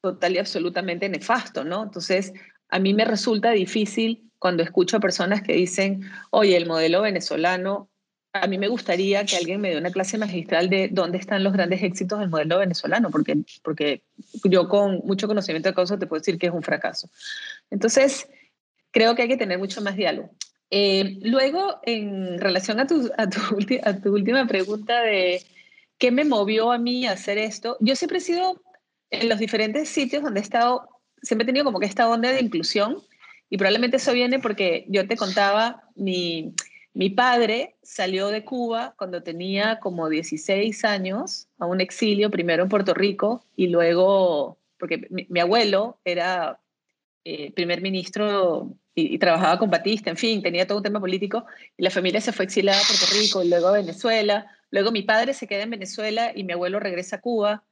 [0.00, 1.82] total y absolutamente nefasto, ¿no?
[1.82, 2.32] Entonces,
[2.68, 7.88] a mí me resulta difícil cuando escucho a personas que dicen, oye, el modelo venezolano,
[8.32, 11.52] a mí me gustaría que alguien me dé una clase magistral de dónde están los
[11.52, 14.02] grandes éxitos del modelo venezolano, porque, porque
[14.42, 17.08] yo con mucho conocimiento de causa te puedo decir que es un fracaso.
[17.70, 18.28] Entonces,
[18.90, 20.30] creo que hay que tener mucho más diálogo.
[20.70, 23.38] Eh, luego, en relación a tu, a, tu
[23.84, 25.40] a tu última pregunta de
[25.98, 28.60] qué me movió a mí a hacer esto, yo siempre he sido
[29.10, 30.88] en los diferentes sitios donde he estado,
[31.22, 33.04] siempre he tenido como que esta onda de inclusión
[33.52, 36.54] y probablemente eso viene porque yo te contaba, mi,
[36.94, 42.70] mi padre salió de Cuba cuando tenía como 16 años a un exilio, primero en
[42.70, 46.60] Puerto Rico y luego, porque mi, abuelo era
[47.26, 51.44] eh, primer ministro y, trabajaba con Batista, en fin, tenía todo un tema político,
[51.76, 55.02] y la familia se fue exiliada a Puerto Rico, y luego a Venezuela, luego mi
[55.02, 57.64] padre se queda en Venezuela y mi abuelo regresa a Cuba,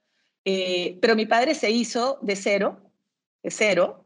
[0.45, 2.83] eh, pero mi padre se hizo de cero,
[3.43, 4.05] de cero,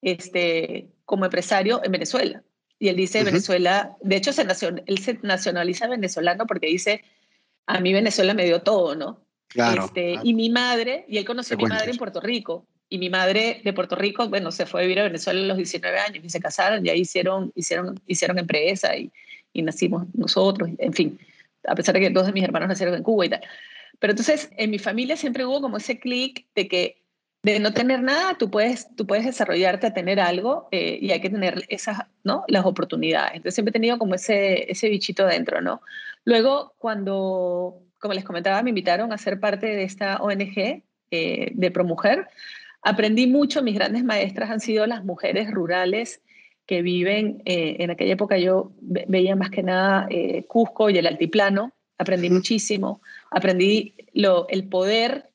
[0.00, 2.42] este, como empresario en Venezuela.
[2.78, 4.46] Y él dice, Venezuela, de hecho se
[4.84, 7.02] él se nacionaliza venezolano porque dice,
[7.66, 9.24] a mí Venezuela me dio todo, ¿no?
[9.48, 9.86] Claro.
[9.86, 13.08] Este, y mi madre, y él conoció a mi madre en Puerto Rico, y mi
[13.08, 16.22] madre de Puerto Rico, bueno, se fue a vivir a Venezuela a los 19 años
[16.22, 19.10] y se casaron, y ahí hicieron, hicieron, hicieron empresa y,
[19.54, 21.18] y nacimos nosotros, en fin,
[21.66, 23.40] a pesar de que dos de mis hermanos nacieron en Cuba y tal.
[23.98, 27.02] Pero entonces, en mi familia siempre hubo como ese clic de que
[27.52, 31.20] de no tener nada, tú puedes, tú puedes desarrollarte a tener algo eh, y hay
[31.20, 32.44] que tener esas, ¿no?
[32.48, 33.36] Las oportunidades.
[33.36, 35.80] Entonces siempre he tenido como ese, ese bichito dentro, ¿no?
[36.24, 41.70] Luego, cuando, como les comentaba, me invitaron a ser parte de esta ONG eh, de
[41.70, 42.28] ProMujer,
[42.80, 46.22] Aprendí mucho, mis grandes maestras han sido las mujeres rurales
[46.64, 50.08] que viven, eh, en aquella época yo veía más que nada
[50.46, 55.28] Cusco y el altiplano, aprendí muchísimo, aprendí lo, el poder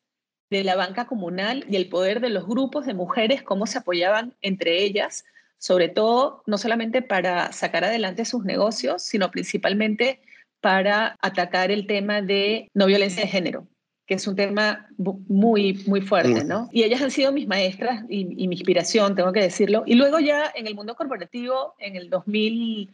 [0.59, 4.35] de la banca comunal y el poder de los grupos de mujeres, cómo se apoyaban
[4.41, 5.25] entre ellas,
[5.57, 10.21] sobre todo no solamente para sacar adelante sus negocios, sino principalmente
[10.61, 13.67] para atacar el tema de no violencia de género
[14.05, 16.67] que es un tema muy, muy fuerte, ¿no?
[16.71, 19.83] Y ellas han sido mis maestras y, mi inspiración, tengo que decirlo.
[19.85, 22.91] Y luego ya en el mundo corporativo, en el 2000,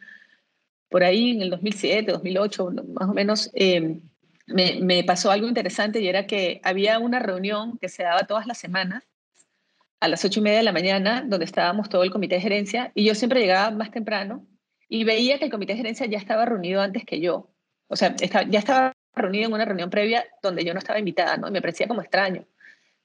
[0.88, 4.02] por ahí, en el 2007, 2008, más o menos, em,
[4.50, 8.58] me, pasó algo interesante y era que había una reunión que se daba todas las
[8.58, 9.04] semanas
[10.00, 12.92] a las ocho y media de la mañana, donde estábamos todo el comité de gerencia,
[12.96, 14.48] y yo siempre llegaba más temprano
[14.88, 17.52] y veía que el comité de gerencia ya estaba reunido antes que yo.
[17.88, 21.50] O sea, ya estaba reunido en una reunión previa donde yo no estaba invitada, ¿no?
[21.50, 22.46] Y me parecía como extraño.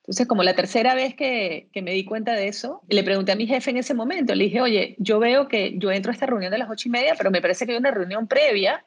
[0.03, 3.37] Entonces, como la tercera vez que, que, me di cuenta de eso, le pregunté a
[3.37, 6.27] mi jefe en ese momento, le dije, oye, yo veo que yo entro a esta
[6.27, 8.85] reunión de las ocho y media, pero me parece que hay una reunión previa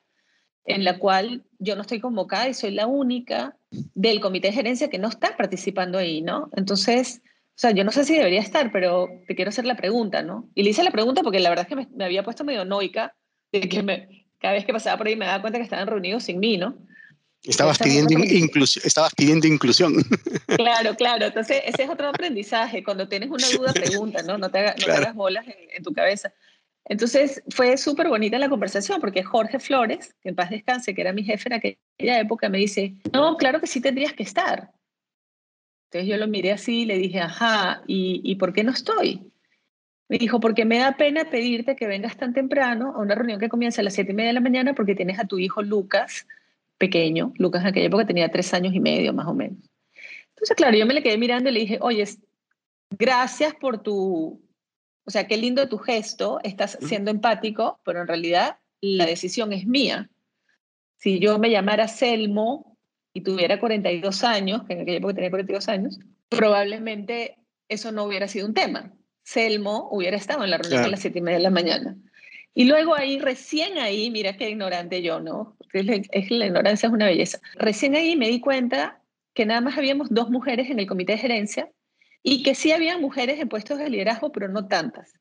[0.67, 4.89] en la cual yo no estoy convocada y soy la única del comité de gerencia
[4.89, 6.49] que no está participando ahí, ¿no?
[6.55, 10.21] Entonces, o sea, yo no sé si debería estar, pero te quiero hacer la pregunta,
[10.21, 10.49] ¿no?
[10.53, 12.65] Y le hice la pregunta porque la verdad es que me, me había puesto medio
[12.65, 13.15] noica
[13.51, 16.23] de que me, cada vez que pasaba por ahí me daba cuenta que estaban reunidos
[16.23, 16.77] sin mí, ¿no?
[17.43, 19.93] Estabas pidiendo, inclusión, estabas pidiendo inclusión.
[20.47, 21.25] Claro, claro.
[21.25, 22.81] Entonces, ese es otro aprendizaje.
[22.81, 24.37] Cuando tienes una duda, pregunta, ¿no?
[24.37, 26.33] No te, hagas bolas en, tu cabeza.
[26.89, 31.11] Entonces, fue súper bonita la conversación porque Jorge Flores, que en paz descanse, que era
[31.11, 34.71] mi jefe en aquella época, me dice, no, claro que sí tendrías que estar.
[35.89, 39.31] Entonces yo lo miré así y le dije, ajá, ¿y, ¿y por qué no estoy?
[40.07, 43.49] Me dijo, porque me da pena pedirte que vengas tan temprano a una reunión que
[43.49, 46.25] comienza a las siete y media de la mañana porque tienes a tu hijo Lucas
[46.77, 47.33] pequeño.
[47.37, 49.57] Lucas en aquella época tenía tres años y medio más o menos.
[50.29, 52.05] Entonces, claro, yo me le quedé mirando y le dije, oye,
[52.91, 54.39] gracias por tu,
[55.07, 59.65] o sea, qué lindo tu gesto, estás siendo empático, pero en realidad la decisión es
[59.65, 60.09] mía.
[60.97, 62.77] Si yo me llamara Selmo
[63.13, 67.37] y tuviera 42 años, que en aquella época tenía 42 años, probablemente
[67.69, 68.91] eso no hubiera sido un tema.
[69.23, 71.95] Selmo hubiera estado en la reunión a las 7 y media de la mañana.
[72.53, 75.55] Y luego ahí, recién ahí, mira qué ignorante yo, ¿no?
[75.71, 77.39] Es, la ignorancia es una belleza.
[77.55, 79.01] Recién ahí me di cuenta
[79.33, 81.71] que nada más habíamos dos mujeres en el comité de gerencia
[82.23, 85.13] y que sí había mujeres en puestos de liderazgo, pero no tantas.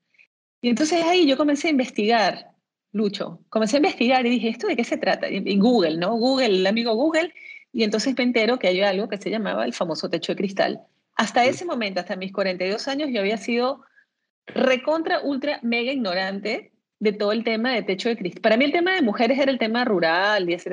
[0.61, 2.53] Y entonces ahí yo comencé a investigar,
[2.93, 5.29] Lucho, comencé a investigar y dije, ¿esto de qué se trata?
[5.29, 6.17] Y Google, ¿no?
[6.17, 7.33] Google, el amigo Google,
[7.73, 10.81] y entonces me entero que hay algo que se llamaba el famoso techo de cristal.
[11.15, 13.83] Hasta ese momento, hasta mis 42 años, yo había sido
[14.47, 18.41] recontra, ultra, mega ignorante de todo el tema de techo de cristal.
[18.41, 20.71] Para mí el tema de mujeres era el tema rural y ese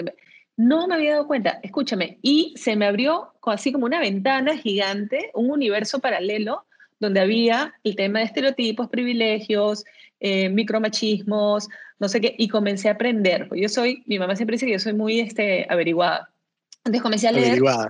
[0.55, 5.31] No me había dado cuenta, escúchame, y se me abrió así como una ventana gigante,
[5.33, 6.65] un universo paralelo
[6.99, 9.83] donde había el tema de estereotipos, privilegios,
[10.19, 11.67] eh, micromachismos,
[11.99, 13.49] no sé qué, y comencé a aprender.
[13.53, 16.29] Yo soy, mi mamá siempre dice que yo soy muy este, averiguada.
[16.77, 17.47] Entonces comencé a leer.
[17.47, 17.89] Averiguada.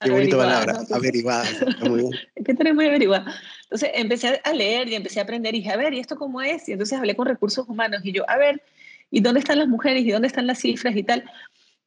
[0.00, 1.44] Qué bonita palabra, averiguada.
[1.80, 2.12] Muy bien.
[2.44, 3.34] que tú muy averiguada.
[3.64, 6.40] Entonces empecé a leer y empecé a aprender y dije, a ver, ¿y esto cómo
[6.40, 6.68] es?
[6.68, 8.62] Y entonces hablé con recursos humanos y yo, a ver,
[9.10, 10.04] ¿y dónde están las mujeres?
[10.04, 11.24] ¿Y dónde están las cifras y tal?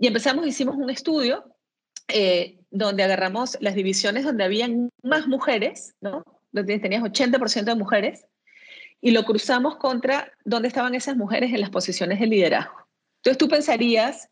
[0.02, 1.46] Y empezamos, hicimos un estudio
[2.08, 6.26] eh, donde agarramos las divisiones donde habían más mujeres, ¿no?
[6.52, 8.26] Donde tenías 80% de mujeres,
[9.00, 12.88] y lo cruzamos contra dónde estaban esas mujeres en las posiciones de liderazgo.
[13.18, 14.28] Entonces tú pensarías,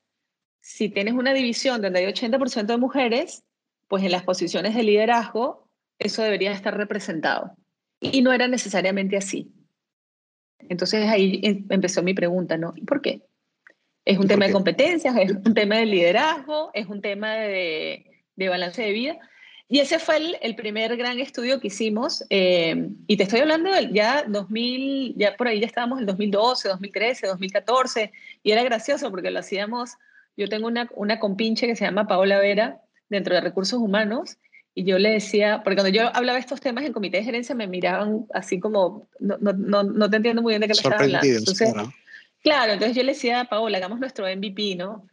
[0.59, 3.43] si tienes una división donde hay 80% de mujeres,
[3.87, 7.55] pues en las posiciones de liderazgo eso debería estar representado.
[8.01, 9.51] Y no era necesariamente así.
[10.67, 12.73] Entonces ahí em, empezó mi pregunta, ¿no?
[12.75, 13.28] ¿Y por qué?
[14.05, 15.15] ¿Es un tema de competencias?
[15.17, 16.71] ¿Es un tema de liderazgo?
[16.73, 18.05] ¿Es un tema de,
[18.37, 19.17] balance de vida?
[19.67, 22.25] Y ese fue el, primer gran estudio que hicimos.
[22.29, 26.69] Eh, y te estoy hablando del ya 2000, ya por ahí ya estábamos en 2012,
[26.69, 28.11] 2013, 2014.
[28.41, 29.91] Y era gracioso porque lo hacíamos.
[30.35, 34.37] Yo tengo una, una compinche que se llama Paola Vera dentro de recursos humanos
[34.79, 37.53] y yo le decía, porque cuando yo hablaba de estos temas en comité de gerencia
[37.53, 41.01] me miraban así como, no, no, no, te entiendo muy bien de qué me estás
[41.01, 41.27] hablando.
[41.27, 41.91] Entonces, claro.
[42.43, 45.07] Entonces yo le decía a Paola, hagamos nuestro MVP, ¿no?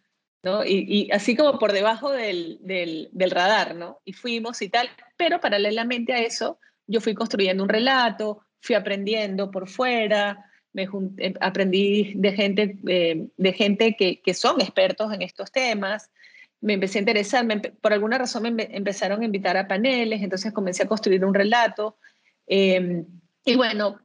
[0.64, 4.00] Y, así como por debajo del, del, radar, ¿no?
[4.04, 9.50] Y fuimos y tal, pero paralelamente a eso, yo fui construyendo un relato, fui aprendiendo
[9.50, 15.22] por fuera, me eh, aprendí de gente, eh, de gente que, que, son expertos en
[15.22, 16.10] estos temas,
[16.60, 17.46] me empecé a interesar,
[17.80, 21.96] por alguna razón me empezaron a invitar a paneles, entonces comencé a construir un relato.
[22.46, 23.06] Em,
[23.44, 24.00] y bueno,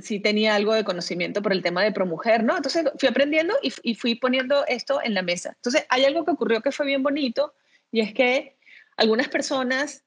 [0.00, 2.56] sí tenía algo de conocimiento por el tema de promujer, ¿no?
[2.56, 5.52] Entonces fui aprendiendo y, y, fui poniendo esto en la mesa.
[5.56, 7.54] Entonces hay algo que ocurrió que fue bien bonito
[7.90, 8.56] y es que
[8.96, 10.04] algunas personas,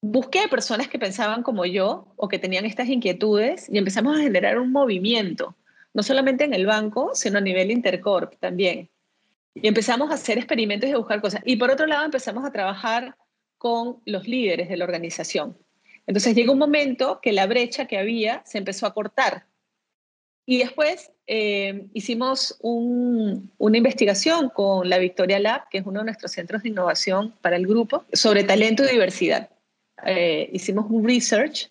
[0.00, 4.58] busqué personas que pensaban como yo o que tenían estas inquietudes y empezamos a generar
[4.58, 5.56] un movimiento,
[5.92, 8.90] no solamente en el banco, sino a nivel intercorp también.
[9.54, 11.40] Y empezamos a hacer experimentos y a buscar cosas.
[11.44, 13.16] Y por otro lado, empezamos a trabajar
[13.56, 15.56] con los líderes de la organización.
[16.06, 19.46] Entonces llegó un momento que la brecha que había se empezó a cortar.
[20.46, 26.32] Y después eh, hicimos una investigación con la Victoria Lab, que es uno de nuestros
[26.32, 29.48] centros de innovación para el grupo, sobre talento y diversidad.
[30.04, 31.70] Eh, hicimos un research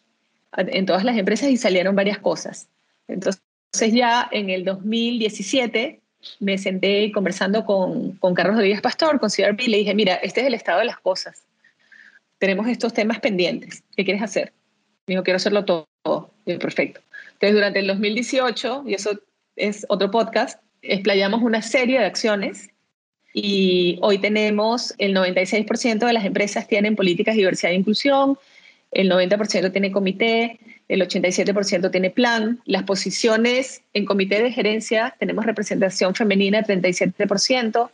[0.56, 2.68] en todas las empresas y salieron varias cosas.
[3.08, 3.42] Entonces
[3.92, 6.02] ya en el 2017
[6.40, 10.42] me senté conversando con, con Carlos Rodríguez Pastor, con CRP, y le dije, mira, este
[10.42, 11.44] es el estado de las cosas.
[12.44, 13.86] Tenemos estos temas pendientes.
[13.96, 14.52] ¿Qué quieres hacer?
[15.08, 15.88] Me dijo, quiero hacerlo todo.
[16.44, 17.00] perfecto.
[17.36, 19.18] Entonces, durante el 2018, y eso
[19.56, 22.70] es otro podcast, explayamos una serie de acciones
[23.34, 28.38] y hoy tenemos el 96% de las empresas tienen políticas de diversidad e inclusión,
[28.91, 32.60] el 90% tiene comité, el 87% tiene plan.
[32.66, 37.89] Las posiciones en comité de gerencia tenemos representación femenina 37%.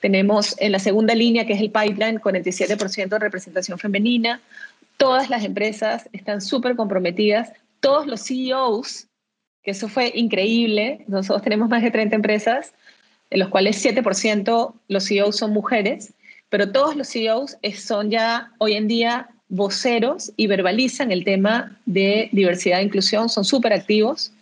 [0.00, 4.40] Tenemos en la segunda línea, que es el pipeline, 47% de representación femenina.
[4.96, 7.52] Todas las empresas están súper comprometidas.
[7.80, 9.06] Todos los CEOs,
[9.62, 11.04] que eso fue increíble.
[11.06, 12.72] Nosotros tenemos más de 30 empresas,
[13.28, 16.14] en los cuales 7% los CEOs son mujeres,
[16.48, 22.28] pero todos los CEOs son ya hoy en día voceros y verbalizan el tema de
[22.32, 24.32] diversidad e inclusión, son súper activos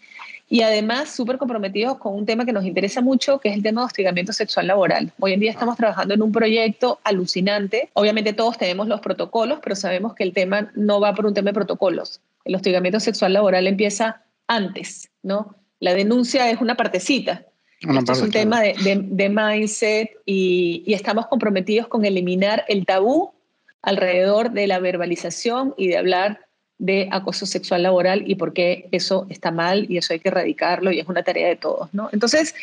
[0.49, 3.83] y además súper comprometidos con un tema que nos interesa mucho, que es el tema
[3.83, 5.13] de hostigamiento sexual laboral.
[5.21, 7.91] Hoy en día estamos trabajando en un proyecto alucinante.
[7.93, 11.51] Obviamente todos tenemos los protocolos, pero sabemos que el tema no va por un tema
[11.51, 12.21] de protocolos.
[12.45, 15.55] El hostigamiento sexual laboral empieza antes, ¿no?
[15.81, 17.45] La denuncia es una partecita.
[17.81, 18.75] Esto es un tema de,
[19.05, 23.33] de, mindset y, y, estamos comprometidos con eliminar el tabú
[23.83, 26.48] alrededor de la verbalización y de hablar
[26.79, 30.93] de acoso sexual laboral y por qué eso está mal y eso hay que erradicarlo
[30.93, 32.09] y es una tarea de todos, ¿no?
[32.13, 32.55] Entonces,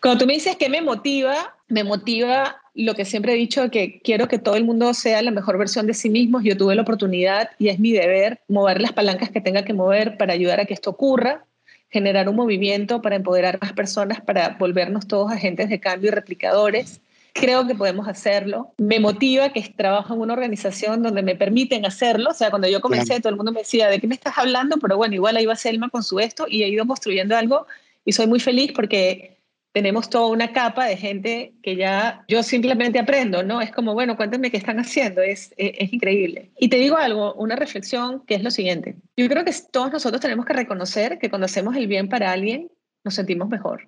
[0.00, 4.00] cuando tú me dices qué me motiva, me motiva lo que siempre he dicho, que
[4.00, 6.40] quiero que todo el mundo sea la mejor versión de sí mismo.
[6.40, 10.16] Yo tuve la oportunidad y es mi deber mover las palancas que tenga que mover
[10.16, 11.44] para ayudar a que esto ocurra,
[11.90, 17.00] generar un movimiento para empoderar más personas, para volvernos todos agentes de cambio y replicadores
[17.40, 18.72] creo que podemos hacerlo.
[18.78, 22.30] Me motiva que trabajo en una organización donde me permiten hacerlo.
[22.30, 24.76] O sea, cuando yo comencé, todo el mundo me decía, ¿de qué me estás hablando?
[24.78, 27.66] Pero bueno, igual ahí va Selma con su esto y he ido construyendo algo
[28.04, 29.38] y soy muy feliz porque
[29.72, 33.60] tenemos toda una capa de gente que ya yo simplemente aprendo, ¿no?
[33.60, 36.50] Es como, bueno, cuéntame qué están haciendo, es, es, es, increíble.
[36.58, 38.96] Y te digo algo, una reflexión que es lo siguiente.
[39.16, 42.70] Yo creo que todos nosotros tenemos que reconocer que cuando hacemos el bien para alguien,
[43.04, 43.86] nos sentimos mejor.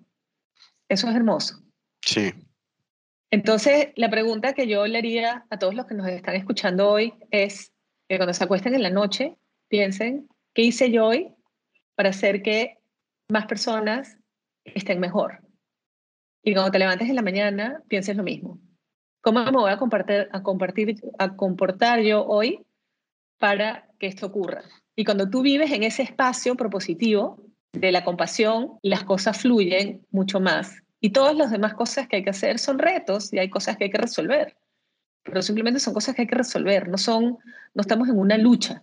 [0.89, 1.61] Eso es hermoso.
[2.03, 2.33] Sí.
[3.31, 7.15] Entonces, la pregunta que yo le haría a todos los que nos están escuchando hoy
[7.31, 7.73] es
[8.09, 9.37] que cuando se acuesten en la noche,
[9.69, 11.33] piensen, ¿qué hice yo hoy
[11.95, 12.79] para hacer que
[13.29, 14.19] más personas
[14.65, 15.41] estén mejor?
[16.43, 18.59] Y cuando te levantes en la mañana, pienses lo mismo.
[19.23, 22.67] ¿Cómo me voy a compartir, a a comportar yo hoy
[23.39, 24.65] para que esto ocurra?
[24.97, 30.41] Y cuando tú vives en ese espacio propositivo de la compasión, las cosas fluyen mucho
[30.41, 33.77] más y todas las demás cosas que hay que hacer son retos y hay cosas
[33.77, 34.57] que hay que resolver.
[35.23, 37.39] Pero simplemente son cosas que hay que resolver, no son,
[37.75, 38.83] no estamos en una lucha.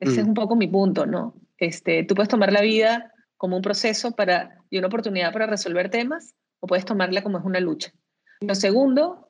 [0.00, 0.28] Ese es mm.
[0.30, 1.34] un poco mi punto, ¿no?
[1.58, 5.90] Este, tú puedes tomar la vida como un proceso para, y una oportunidad para resolver
[5.90, 7.92] temas, o puedes tomarla como es una lucha.
[8.40, 9.28] Lo segundo,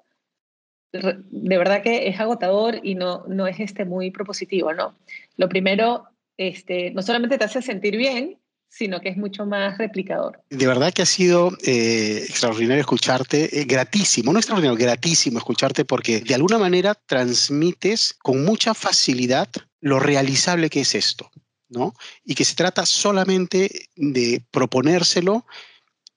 [0.92, 4.96] de verdad que es agotador y no, no es este muy propositivo, ¿no?
[5.36, 6.06] Lo primero,
[6.36, 8.38] este, no solamente te hace sentir bien,
[8.68, 10.42] sino que es mucho más replicador.
[10.50, 16.20] De verdad que ha sido eh, extraordinario escucharte, eh, gratísimo, no extraordinario, gratísimo escucharte porque
[16.20, 19.48] de alguna manera transmites con mucha facilidad
[19.80, 21.30] lo realizable que es esto,
[21.68, 21.94] ¿no?
[22.24, 25.46] Y que se trata solamente de proponérselo,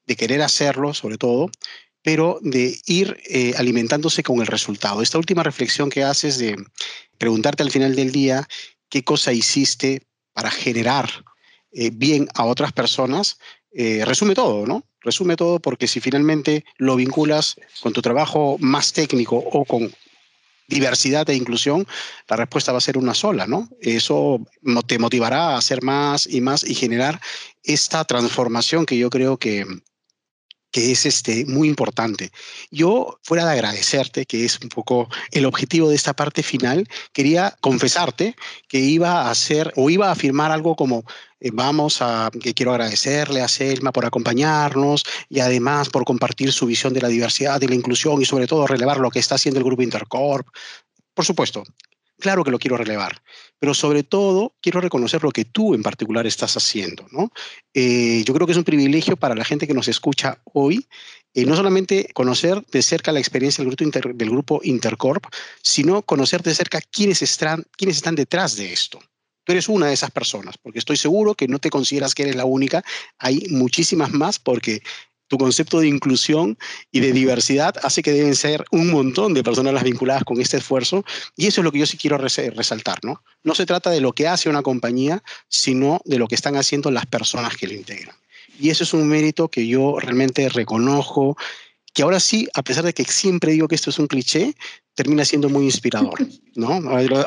[0.08, 1.52] de querer hacerlo sobre todo,
[2.02, 5.02] pero de ir eh, alimentándose con el resultado.
[5.02, 6.56] Esta última reflexión que haces de
[7.18, 8.48] preguntarte al final del día
[8.90, 11.10] qué cosa hiciste para generar
[11.72, 13.40] eh, bien a otras personas,
[13.72, 14.84] eh, resume todo, ¿no?
[15.02, 19.92] Resume todo porque si finalmente lo vinculas con tu trabajo más técnico o con
[20.68, 21.88] diversidad e inclusión,
[22.28, 23.70] la respuesta va a ser una sola, ¿no?
[23.80, 24.40] Eso
[24.86, 27.22] te motivará a hacer más y más y generar
[27.64, 29.66] esta transformación que yo creo que,
[30.72, 32.32] que es este, muy importante.
[32.72, 37.56] Yo, fuera de agradecerte, que es un poco el objetivo de esta parte final, quería
[37.62, 38.36] confesarte
[38.68, 41.06] que iba a hacer o iba a afirmar algo como
[41.40, 46.66] eh, vamos a, que quiero agradecerle a Selma por acompañarnos y además por compartir su
[46.66, 49.60] visión de la diversidad y la inclusión y sobre todo relevar lo que está haciendo
[49.60, 50.48] el Grupo Intercorp.
[51.14, 51.64] Por supuesto,
[52.20, 53.22] Claro que lo quiero relevar,
[53.60, 57.08] pero sobre todo quiero reconocer lo que tú en particular estás haciendo.
[57.12, 57.32] ¿no?
[57.76, 60.88] Eh, yo creo que es un privilegio para la gente que nos escucha hoy,
[61.36, 65.26] eh, no solamente conocer de cerca la experiencia del grupo, del grupo Intercorp,
[65.62, 69.00] sino conocer de cerca quiénes están, quiénes están detrás de esto.
[69.44, 72.36] Tú eres una de esas personas, porque estoy seguro que no te consideras que eres
[72.36, 72.84] la única.
[73.20, 74.82] Hay muchísimas más porque
[75.28, 76.58] tu concepto de inclusión
[76.92, 80.58] y de diversidad hace que deben ser un montón de personas las vinculadas con este
[80.58, 81.04] esfuerzo
[81.36, 83.22] y eso es lo que yo sí quiero resaltar, ¿no?
[83.44, 86.92] No se trata de lo que hace una compañía, sino de lo que están haciendo
[86.92, 88.16] las personas que lo integran.
[88.60, 91.38] Y eso es un mérito que yo realmente reconozco,
[91.94, 94.56] que ahora sí, a pesar de que siempre digo que esto es un cliché,
[94.96, 96.16] termina siendo muy inspirador,
[96.56, 96.74] ¿no?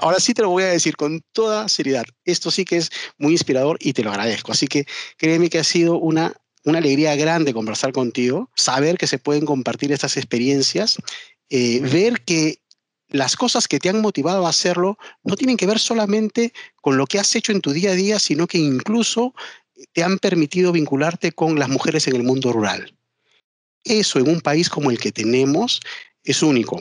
[0.01, 2.05] Ahora sí te lo voy a decir con toda seriedad.
[2.25, 4.53] Esto sí que es muy inspirador y te lo agradezco.
[4.53, 4.87] Así que
[5.17, 6.35] créeme que ha sido una
[6.65, 10.97] una alegría grande conversar contigo, saber que se pueden compartir estas experiencias,
[11.49, 12.61] eh, ver que
[13.09, 17.07] las cosas que te han motivado a hacerlo no tienen que ver solamente con lo
[17.07, 19.35] que has hecho en tu día a día, sino que incluso
[19.93, 22.95] te han permitido vincularte con las mujeres en el mundo rural.
[23.85, 25.81] Eso en un país como el que tenemos
[26.23, 26.81] es único.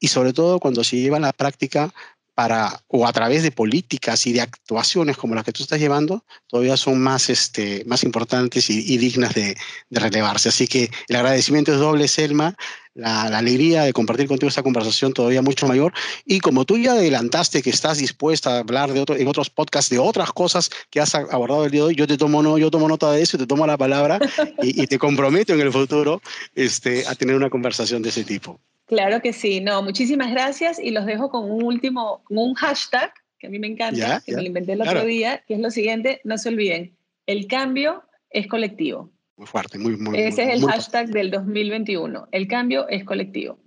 [0.00, 1.94] Y sobre todo cuando se lleva a la práctica
[2.34, 6.24] para, o a través de políticas y de actuaciones como las que tú estás llevando,
[6.48, 9.56] todavía son más, este, más importantes y, dignas de,
[9.90, 10.48] de, relevarse.
[10.48, 12.56] Así que el agradecimiento es doble, Selma,
[12.94, 15.92] la, la, alegría de compartir contigo esta conversación todavía mucho mayor.
[16.24, 19.90] Y como tú ya adelantaste que estás dispuesta a hablar de otro, en otros podcasts
[19.90, 22.70] de otras cosas que has abordado el día de hoy, yo te tomo, no, yo
[22.70, 24.18] tomo nota de eso y te tomo la palabra
[24.62, 26.20] y, y te comprometo en el futuro
[26.54, 28.60] este, a tener una conversación de ese tipo.
[28.94, 33.12] Claro que sí, no, muchísimas gracias y los dejo con un último, con un hashtag
[33.38, 35.70] que a mí me encanta, que me lo inventé el otro día, que es lo
[35.72, 39.10] siguiente, no se olviden, el cambio es colectivo.
[39.36, 42.28] Muy fuerte, muy, muy Ese es el hashtag del 2021.
[42.30, 43.58] El cambio es colectivo.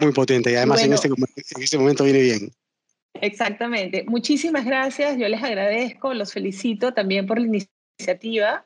[0.00, 2.50] Muy potente y además en, este, en este momento viene bien.
[3.20, 4.04] Exactamente.
[4.08, 5.18] Muchísimas gracias.
[5.18, 7.46] Yo les agradezco, los felicito también por la
[7.98, 8.64] iniciativa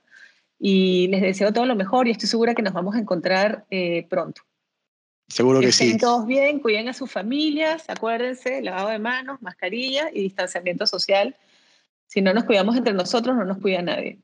[0.57, 4.07] y les deseo todo lo mejor y estoy segura que nos vamos a encontrar eh,
[4.09, 4.43] pronto.
[5.31, 5.85] Seguro que sí.
[5.85, 11.37] Estén todos bien, cuiden a sus familias, acuérdense, lavado de manos, mascarilla y distanciamiento social.
[12.09, 14.19] Si no nos cuidamos entre nosotros, no nos cuida nadie.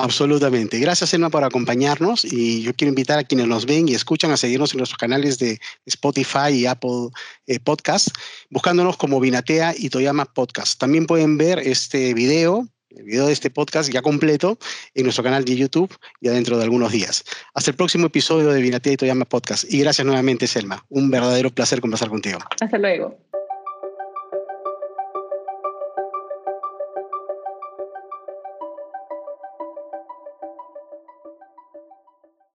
[0.00, 0.78] Absolutamente.
[0.78, 2.24] Gracias, Emma, por acompañarnos.
[2.24, 5.38] Y yo quiero invitar a quienes nos ven y escuchan a seguirnos en nuestros canales
[5.38, 7.08] de Spotify y Apple
[7.48, 8.08] eh, Podcast,
[8.48, 10.78] buscándonos como Vinatea y Toyama Podcast.
[10.78, 14.58] También pueden ver este video, el video de este podcast ya completo,
[14.94, 17.24] en nuestro canal de YouTube ya dentro de algunos días.
[17.54, 19.64] Hasta el próximo episodio de Vinatea y Toyama Podcast.
[19.72, 20.84] Y gracias nuevamente, Selma.
[20.88, 22.38] Un verdadero placer conversar contigo.
[22.60, 23.18] Hasta luego.